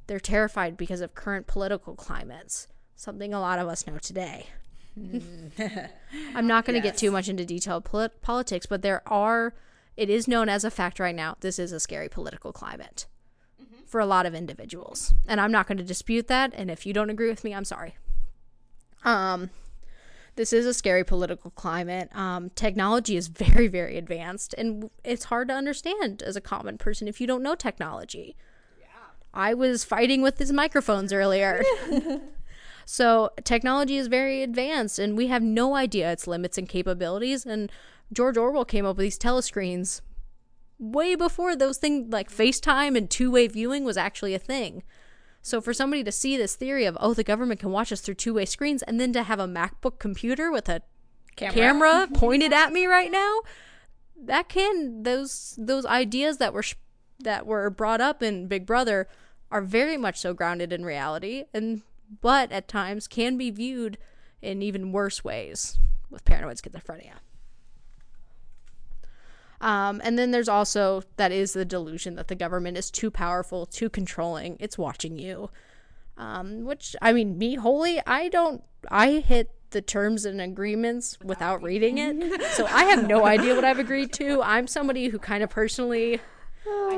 [0.08, 2.68] they're terrified because of current political climates.
[2.96, 4.48] Something a lot of us know today.
[4.98, 9.54] I'm not going to get too much into detailed polit- politics, but there are
[9.98, 11.36] it is known as a fact right now.
[11.42, 13.06] This is a scary political climate.
[13.86, 15.14] for a lot of individuals.
[15.28, 16.54] And I'm not going to dispute that.
[16.56, 17.96] And if you don't agree with me, I'm sorry.
[19.04, 19.50] Um,
[20.42, 22.10] this is a scary political climate.
[22.16, 27.08] Um, technology is very, very advanced, and it's hard to understand as a common person
[27.08, 28.36] if you don't know technology.
[28.80, 28.88] Yeah.
[29.36, 31.62] I was fighting with these microphones earlier.
[32.86, 37.46] so, technology is very advanced, and we have no idea its limits and capabilities.
[37.46, 37.72] And
[38.12, 40.02] George Orwell came up with these telescreens
[40.80, 44.82] way before those things like FaceTime and two way viewing was actually a thing.
[45.42, 48.16] So for somebody to see this theory of oh the government can watch us through
[48.16, 50.82] two way screens and then to have a MacBook computer with a
[51.36, 53.40] camera, camera pointed at me right now,
[54.22, 56.76] that can those those ideas that were sh-
[57.20, 59.08] that were brought up in Big Brother
[59.52, 61.82] are very much so grounded in reality and
[62.22, 63.98] but at times can be viewed
[64.42, 65.80] in even worse ways
[66.10, 67.16] with paranoid schizophrenia.
[69.62, 73.66] Um, and then there's also that is the delusion that the government is too powerful,
[73.66, 74.58] too controlling.
[74.60, 75.50] It's watching you.
[76.18, 78.64] Um, which I mean, me wholly, I don't.
[78.90, 83.64] I hit the terms and agreements without reading it, so I have no idea what
[83.64, 84.42] I've agreed to.
[84.42, 86.20] I'm somebody who kind of personally.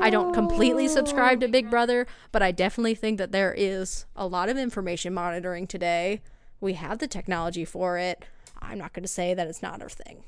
[0.00, 4.26] I don't completely subscribe to Big Brother, but I definitely think that there is a
[4.26, 6.20] lot of information monitoring today.
[6.60, 8.26] We have the technology for it.
[8.60, 10.24] I'm not going to say that it's not a thing.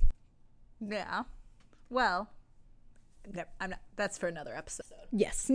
[0.81, 1.25] Yeah.
[1.91, 2.29] Well,
[3.61, 4.87] I'm not, that's for another episode.
[5.13, 5.51] Yes.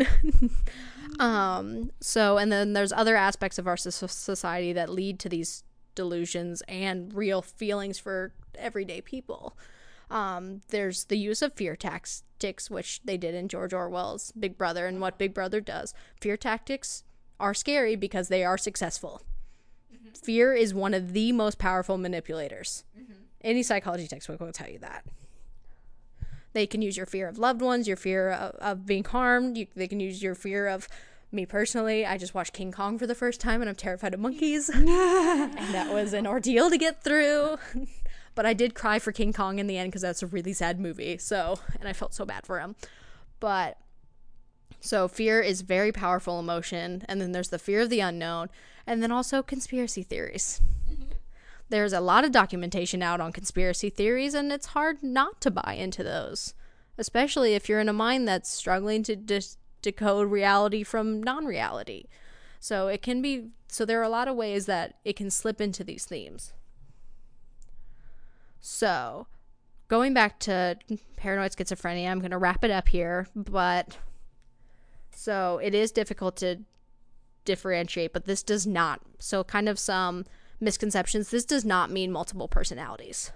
[1.20, 1.92] um.
[2.02, 5.64] So, and then there's other aspects of our society that lead to these
[5.96, 9.58] delusions and real feelings for everyday people.
[10.10, 14.86] Um, there's the use of fear tactics, which they did in George Orwell's Big Brother,
[14.86, 15.94] and what Big Brother does.
[16.20, 17.04] Fear tactics
[17.40, 19.22] are scary because they are successful.
[19.94, 20.14] Mm-hmm.
[20.14, 22.84] Fear is one of the most powerful manipulators.
[23.00, 23.14] Mm-hmm.
[23.42, 25.06] Any psychology textbook will tell you that.
[26.54, 29.58] They can use your fear of loved ones, your fear of, of being harmed.
[29.58, 30.88] You, they can use your fear of
[31.32, 32.06] me personally.
[32.06, 34.70] I just watched King Kong for the first time and I'm terrified of monkeys.
[34.74, 37.58] and that was an ordeal to get through.
[38.36, 40.80] but I did cry for King Kong in the end because that's a really sad
[40.80, 41.18] movie.
[41.18, 42.76] So, and I felt so bad for him.
[43.40, 43.78] But
[44.80, 48.50] so fear is very powerful emotion, and then there's the fear of the unknown,
[48.88, 50.60] and then also conspiracy theories
[51.72, 55.74] there's a lot of documentation out on conspiracy theories, and it's hard not to buy
[55.74, 56.54] into those,
[56.98, 59.16] especially if you're in a mind that's struggling to
[59.82, 62.06] decode reality from non reality.
[62.60, 65.60] So it can be, so there are a lot of ways that it can slip
[65.60, 66.54] into these themes.
[68.60, 69.26] So,
[69.88, 70.78] going back to
[71.16, 73.98] paranoid schizophrenia, I'm going to wrap it up here, but
[75.16, 76.60] so it is difficult to
[77.46, 79.02] differentiate, but this does not.
[79.18, 80.26] So, kind of some
[80.62, 81.30] misconceptions.
[81.30, 83.32] This does not mean multiple personalities.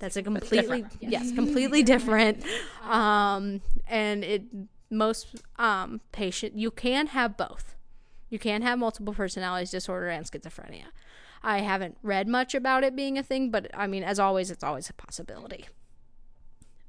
[0.00, 2.44] That's, a completely yes, completely different.
[2.84, 4.42] Um, and it
[4.90, 7.76] most um, patient you can have both.
[8.28, 10.86] You can have multiple personalities disorder and schizophrenia.
[11.42, 14.62] I haven't read much about it being a thing, but I mean, as always, it's
[14.62, 15.66] always a possibility.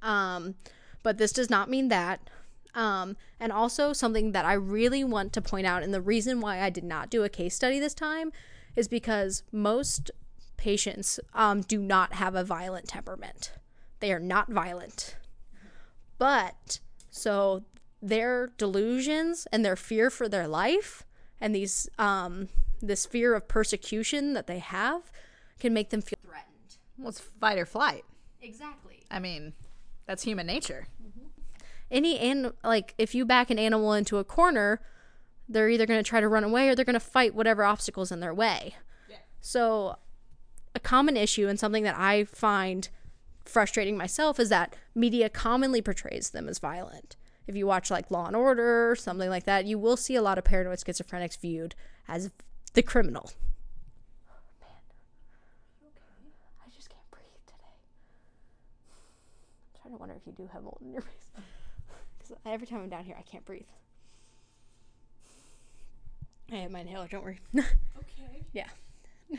[0.02, 0.56] Um,
[1.02, 2.30] but this does not mean that.
[2.74, 6.62] Um, and also something that I really want to point out, and the reason why
[6.62, 8.34] I did not do a case study this time
[8.76, 10.12] is because most
[10.58, 13.52] patients um, do not have a violent temperament.
[14.00, 15.18] They are not violent.
[16.18, 17.64] But so
[18.02, 21.04] their delusions and their fear for their life
[21.42, 22.50] and these um,
[22.82, 25.12] this fear of persecution that they have
[25.60, 26.78] can make them feel threatened.
[26.98, 28.04] Well, it's fight or flight.
[28.42, 29.04] Exactly.
[29.10, 29.54] I mean,
[30.06, 30.88] that's human nature.
[31.02, 31.28] Mm-hmm.
[31.92, 34.82] Any and like if you back an animal into a corner,
[35.48, 38.12] they're either going to try to run away or they're going to fight whatever obstacles
[38.12, 38.76] in their way.
[39.10, 39.18] Yeah.
[39.42, 39.98] So,
[40.74, 42.90] a common issue and something that I find
[43.46, 47.16] frustrating myself is that media commonly portrays them as violent.
[47.48, 50.22] If you watch like Law and Order or something like that, you will see a
[50.22, 51.76] lot of paranoid schizophrenics viewed
[52.08, 52.32] as
[52.74, 53.32] the criminal.
[54.28, 54.70] Oh, man.
[55.86, 56.32] Okay.
[56.66, 57.78] I just can't breathe today.
[59.76, 61.32] I'm trying to wonder if you do have mold in your face.
[62.18, 63.68] Because every time I'm down here, I can't breathe.
[66.52, 67.40] I have my inhaler, don't worry.
[67.58, 68.46] okay.
[68.54, 68.70] Yeah.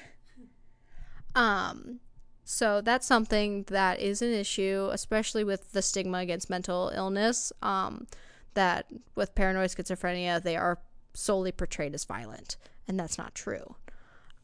[1.35, 2.01] um
[2.49, 7.53] so that's something that is an issue, especially with the stigma against mental illness.
[7.61, 8.07] Um,
[8.55, 8.87] that
[9.17, 10.79] with paranoid schizophrenia, they are
[11.13, 13.75] solely portrayed as violent, and that's not true.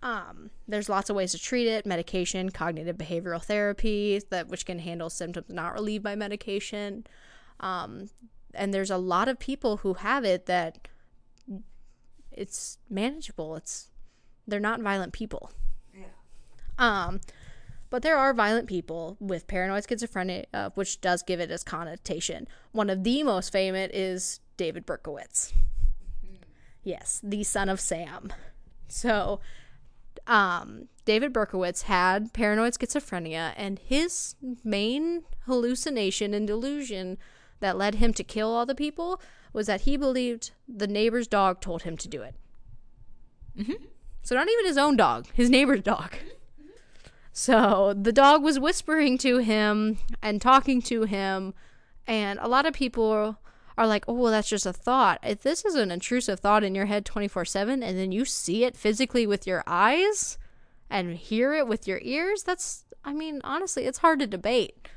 [0.02, 4.80] Um, there's lots of ways to treat it: medication, cognitive behavioral therapy, that which can
[4.80, 7.06] handle symptoms not relieved by medication.
[7.60, 8.10] Um,
[8.52, 10.88] and there's a lot of people who have it that
[12.34, 13.56] it's manageable.
[13.56, 13.88] It's
[14.46, 15.50] they're not violent people.
[15.94, 16.04] Yeah.
[16.78, 17.20] Um,
[17.90, 22.48] but there are violent people with paranoid schizophrenia, uh, which does give it its connotation.
[22.72, 25.52] One of the most famous is David Berkowitz.
[26.82, 28.32] Yes, the son of Sam.
[28.88, 29.40] So,
[30.26, 37.18] um, David Berkowitz had paranoid schizophrenia, and his main hallucination and delusion
[37.62, 39.20] that led him to kill all the people
[39.52, 42.34] was that he believed the neighbor's dog told him to do it.
[43.58, 43.84] Mm-hmm.
[44.22, 46.16] So, not even his own dog, his neighbor's dog.
[47.32, 51.54] So, the dog was whispering to him and talking to him,
[52.06, 53.38] and a lot of people
[53.78, 55.18] are like, oh, well, that's just a thought.
[55.22, 58.64] If this is an intrusive thought in your head 24 7, and then you see
[58.64, 60.36] it physically with your eyes
[60.90, 64.88] and hear it with your ears, that's, I mean, honestly, it's hard to debate.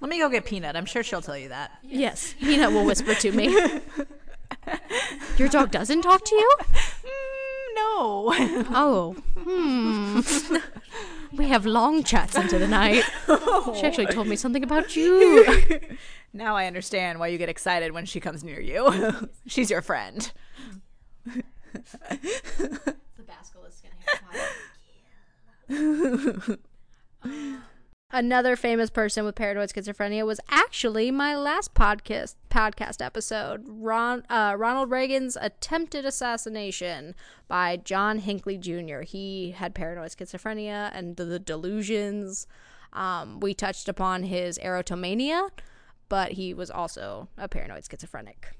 [0.00, 0.76] Let me go get Peanut.
[0.76, 1.72] I'm sure she'll tell you that.
[1.82, 3.46] Yes, Peanut will whisper to me.
[5.38, 6.56] Your dog doesn't talk to you?
[7.04, 8.34] Mm, no.
[8.76, 10.20] Oh, hmm.
[11.36, 13.04] we have long chats into the night.
[13.76, 15.44] She actually told me something about you.
[16.32, 19.28] now I understand why you get excited when she comes near you.
[19.46, 20.32] She's your friend.
[21.24, 21.44] The
[23.26, 23.84] basilisk
[28.14, 34.54] Another famous person with paranoid schizophrenia was actually my last podcast podcast episode, Ron, uh,
[34.56, 37.16] Ronald Reagan's attempted assassination
[37.48, 39.00] by John Hinckley Jr.
[39.00, 42.46] He had paranoid schizophrenia and the, the delusions.
[42.92, 45.50] Um, we touched upon his erotomania,
[46.08, 48.56] but he was also a paranoid schizophrenic.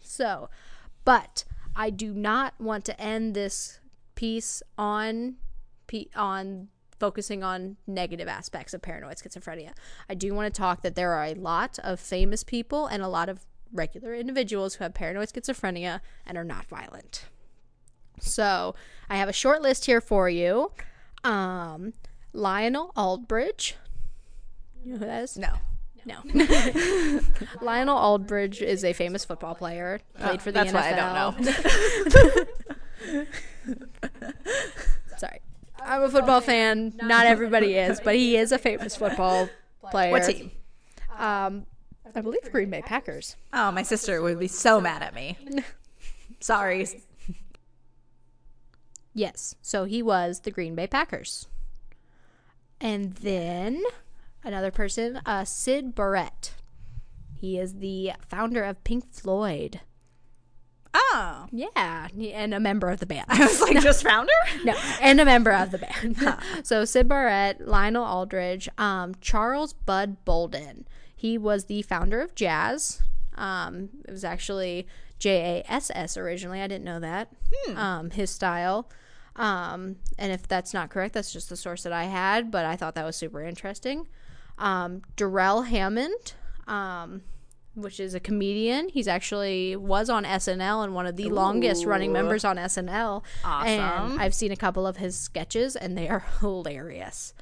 [0.00, 0.50] So,
[1.04, 1.44] but
[1.76, 3.78] I do not want to end this
[4.16, 5.36] piece on
[6.16, 6.70] on
[7.04, 9.72] focusing on negative aspects of paranoid schizophrenia.
[10.08, 13.08] I do want to talk that there are a lot of famous people and a
[13.08, 13.44] lot of
[13.74, 17.26] regular individuals who have paranoid schizophrenia and are not violent.
[18.20, 18.74] So,
[19.10, 20.72] I have a short list here for you.
[21.24, 21.92] Um,
[22.32, 23.76] Lionel Aldridge.
[24.82, 25.36] You know who that is?
[25.36, 25.56] No.
[26.06, 26.16] No.
[27.60, 30.00] Lionel Aldridge is a famous football player.
[30.18, 30.74] Played for the That's NFL.
[30.74, 33.24] why I don't know.
[35.18, 35.40] Sorry.
[35.84, 36.94] I'm a football fan.
[37.02, 39.48] Not everybody is, but he is a famous football
[39.90, 40.12] player.
[40.12, 40.50] What team?
[41.16, 41.66] Um,
[42.14, 43.36] I believe the Green Bay Packers.
[43.52, 45.36] Oh, my sister would be so mad at me.
[46.40, 46.88] Sorry.
[49.12, 49.54] Yes.
[49.62, 51.46] So he was the Green Bay Packers.
[52.80, 53.82] And then
[54.42, 56.52] another person, uh, Syd Barrett.
[57.34, 59.80] He is the founder of Pink Floyd.
[60.94, 61.46] Oh.
[61.50, 63.26] Yeah, and a member of the band.
[63.28, 64.32] I was like, just founder?
[64.64, 66.38] no, and a member of the band.
[66.66, 70.86] so Syd Barrett, Lionel Aldridge, um, Charles Bud Bolden.
[71.14, 73.02] He was the founder of jazz.
[73.34, 74.86] Um, it was actually
[75.18, 76.60] J A S S originally.
[76.60, 77.32] I didn't know that.
[77.74, 78.88] Um, his style.
[79.36, 82.76] Um, and if that's not correct, that's just the source that I had, but I
[82.76, 84.06] thought that was super interesting.
[84.58, 86.34] Um, Darrell Hammond.
[86.68, 87.22] Um,
[87.74, 88.88] which is a comedian.
[88.88, 93.22] He's actually was on SNL and one of the longest running members on SNL.
[93.44, 93.68] Awesome.
[93.68, 97.34] And I've seen a couple of his sketches and they are hilarious.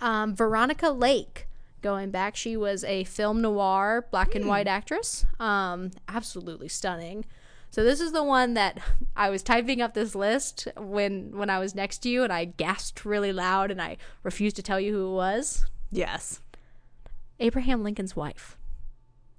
[0.00, 1.46] Um, Veronica Lake,
[1.80, 5.24] going back, she was a film noir black and white actress.
[5.38, 7.24] Um, absolutely stunning.
[7.70, 8.78] So this is the one that
[9.16, 12.44] I was typing up this list when when I was next to you and I
[12.44, 15.64] gasped really loud and I refused to tell you who it was.
[15.90, 16.40] Yes.
[17.40, 18.56] Abraham Lincoln's wife.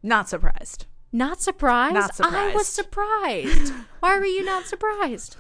[0.04, 0.86] Not surprised.
[1.12, 1.93] Not surprised?
[1.93, 2.36] Not surprised.
[2.36, 3.74] I was surprised.
[4.01, 5.38] Why were you not surprised?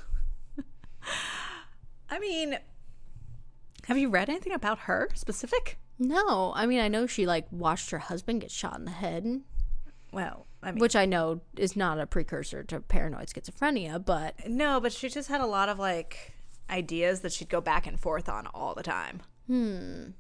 [2.09, 2.57] I mean,
[3.87, 5.77] have you read anything about her specific?
[5.99, 9.41] No, I mean I know she like watched her husband get shot in the head,
[10.11, 14.79] Well, I mean, which I know is not a precursor to paranoid schizophrenia, but no,
[14.79, 16.33] but she just had a lot of like
[16.69, 19.21] ideas that she'd go back and forth on all the time.
[19.47, 20.11] Hmm.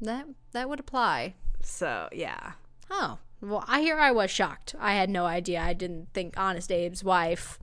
[0.00, 1.34] That that would apply.
[1.62, 2.52] So, yeah.
[2.90, 4.74] Oh, well, I hear I was shocked.
[4.78, 5.60] I had no idea.
[5.60, 7.58] I didn't think Honest Abe's wife.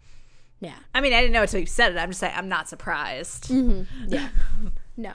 [0.60, 1.98] Yeah, I mean, I didn't know until you said it.
[1.98, 3.52] I'm just saying, I'm not surprised.
[4.08, 4.30] yeah,
[4.96, 5.14] no.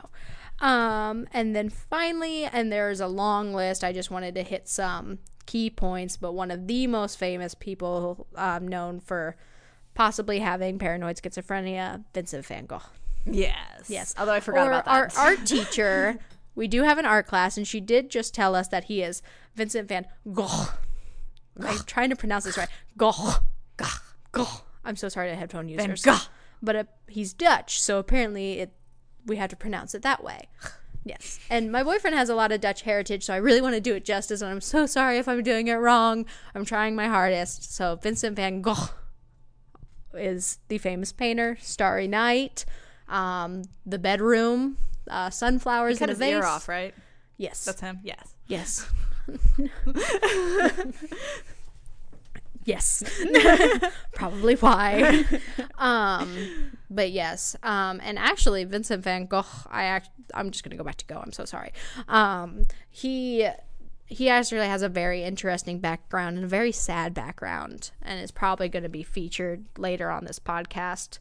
[0.61, 3.83] Um, and then finally, and there's a long list.
[3.83, 8.27] I just wanted to hit some key points, but one of the most famous people
[8.37, 9.37] um, known for
[9.95, 12.83] possibly having paranoid schizophrenia, Vincent van Gogh.
[13.27, 13.89] Yes.
[13.89, 14.15] Yes.
[14.19, 16.19] Although I forgot or about our art teacher.
[16.55, 19.23] We do have an art class, and she did just tell us that he is
[19.55, 20.69] Vincent van Gogh.
[21.61, 22.69] I'm trying to pronounce this right.
[22.97, 23.35] Gogh.
[23.77, 23.87] Gogh.
[24.33, 24.63] Gogh.
[24.85, 26.03] I'm so sorry to headphone users.
[26.03, 26.19] Gogh.
[26.63, 28.73] But uh, he's Dutch, so apparently it
[29.27, 30.49] we have to pronounce it that way.
[31.03, 31.41] Yes.
[31.49, 33.95] And my boyfriend has a lot of Dutch heritage, so I really want to do
[33.95, 36.27] it justice, and I'm so sorry if I'm doing it wrong.
[36.55, 37.75] I'm trying my hardest.
[37.75, 38.91] So Vincent van Gogh
[40.13, 42.67] is the famous painter, Starry Night,
[43.09, 44.77] um, The Bedroom,
[45.11, 46.31] uh, Sunflowers Cut in a his Vase.
[46.33, 46.95] ear off, right?
[47.37, 47.65] Yes.
[47.65, 48.01] That's him?
[48.03, 48.35] Yes.
[48.47, 48.89] Yes.
[52.65, 53.03] Yes.
[54.15, 55.25] Probably why.
[55.79, 57.57] um, but yes.
[57.63, 61.07] Um, and actually, Vincent van Gogh, I act, I'm just going to go back to
[61.07, 61.17] go.
[61.25, 61.73] I'm so sorry.
[62.07, 63.49] Um, he
[64.07, 68.69] he actually has a very interesting background and a very sad background and is probably
[68.69, 71.19] going to be featured later on this podcast.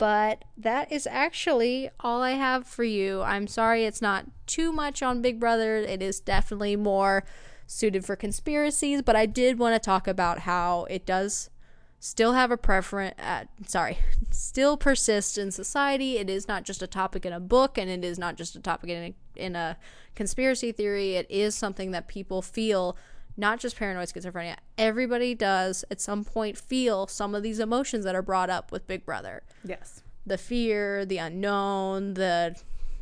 [0.00, 3.20] But that is actually all I have for you.
[3.20, 5.76] I'm sorry it's not too much on Big Brother.
[5.76, 7.22] It is definitely more
[7.66, 11.50] suited for conspiracies, but I did want to talk about how it does
[11.98, 13.98] still have a preference uh, sorry
[14.30, 18.02] still persist in society it is not just a topic in a book and it
[18.02, 19.76] is not just a topic in a, in a
[20.14, 22.96] conspiracy theory it is something that people feel
[23.40, 28.14] not just paranoid schizophrenia everybody does at some point feel some of these emotions that
[28.14, 30.02] are brought up with big brother Yes.
[30.26, 32.54] the fear the unknown the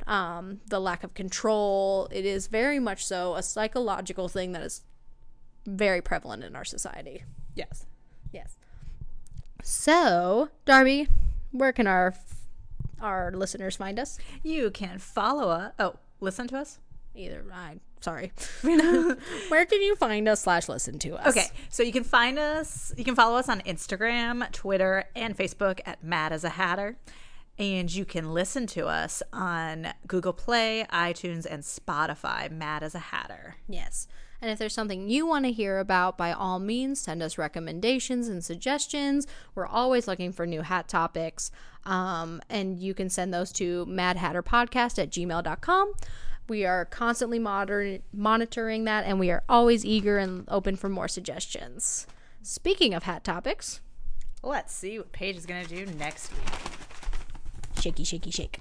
[0.06, 4.82] um, the lack of control it is very much so a psychological thing that is
[5.66, 7.24] very prevalent in our society
[7.54, 7.84] Yes.
[8.32, 8.56] Yes.
[9.62, 11.08] So, Darby,
[11.50, 12.14] where can our
[13.00, 14.18] our listeners find us?
[14.42, 15.72] You can follow us.
[15.78, 16.78] Oh, listen to us.
[17.14, 18.32] Either I sorry.
[18.62, 21.28] where can you find us slash listen to us?
[21.28, 22.92] Okay, so you can find us.
[22.96, 26.96] You can follow us on Instagram, Twitter, and Facebook at Mad as a Hatter,
[27.58, 32.50] and you can listen to us on Google Play, iTunes, and Spotify.
[32.50, 33.56] Mad as a Hatter.
[33.68, 34.08] Yes.
[34.40, 38.28] And if there's something you want to hear about, by all means, send us recommendations
[38.28, 39.26] and suggestions.
[39.54, 41.50] We're always looking for new hat topics.
[41.84, 45.92] Um, and you can send those to madhatterpodcast at gmail.com.
[46.48, 51.08] We are constantly moder- monitoring that, and we are always eager and open for more
[51.08, 52.06] suggestions.
[52.42, 53.80] Speaking of hat topics,
[54.42, 56.48] Let's see what Paige is gonna do next week.
[57.80, 58.60] shaky, shaky, shake.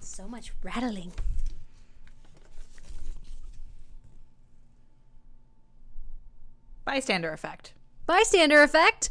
[0.00, 1.12] So much rattling.
[6.84, 7.72] Bystander effect.
[8.06, 9.10] Bystander effect.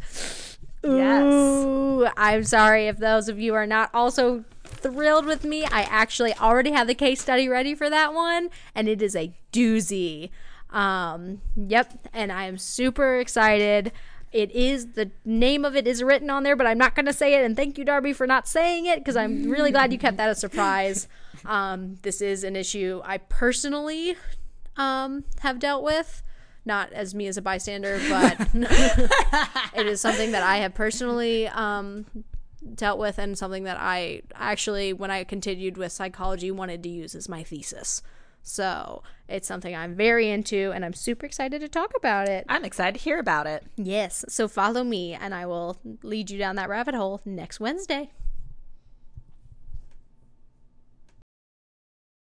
[0.83, 2.13] Yes.
[2.17, 5.65] I'm sorry if those of you are not also thrilled with me.
[5.65, 9.33] I actually already have the case study ready for that one, and it is a
[9.51, 10.29] doozy.
[10.69, 13.91] Um, yep, and I am super excited.
[14.31, 17.13] It is the name of it is written on there, but I'm not going to
[17.13, 17.43] say it.
[17.43, 20.29] And thank you, Darby, for not saying it because I'm really glad you kept that
[20.29, 21.07] a surprise.
[21.45, 24.17] Um, this is an issue I personally
[24.75, 26.21] um, have dealt with.
[26.65, 28.39] Not as me as a bystander, but
[29.73, 32.05] it is something that I have personally um,
[32.75, 37.15] dealt with and something that I actually, when I continued with psychology, wanted to use
[37.15, 38.01] as my thesis.
[38.41, 42.45] So it's something I'm very into and I'm super excited to talk about it.
[42.49, 43.63] I'm excited to hear about it.
[43.75, 44.25] Yes.
[44.29, 48.11] So follow me and I will lead you down that rabbit hole next Wednesday.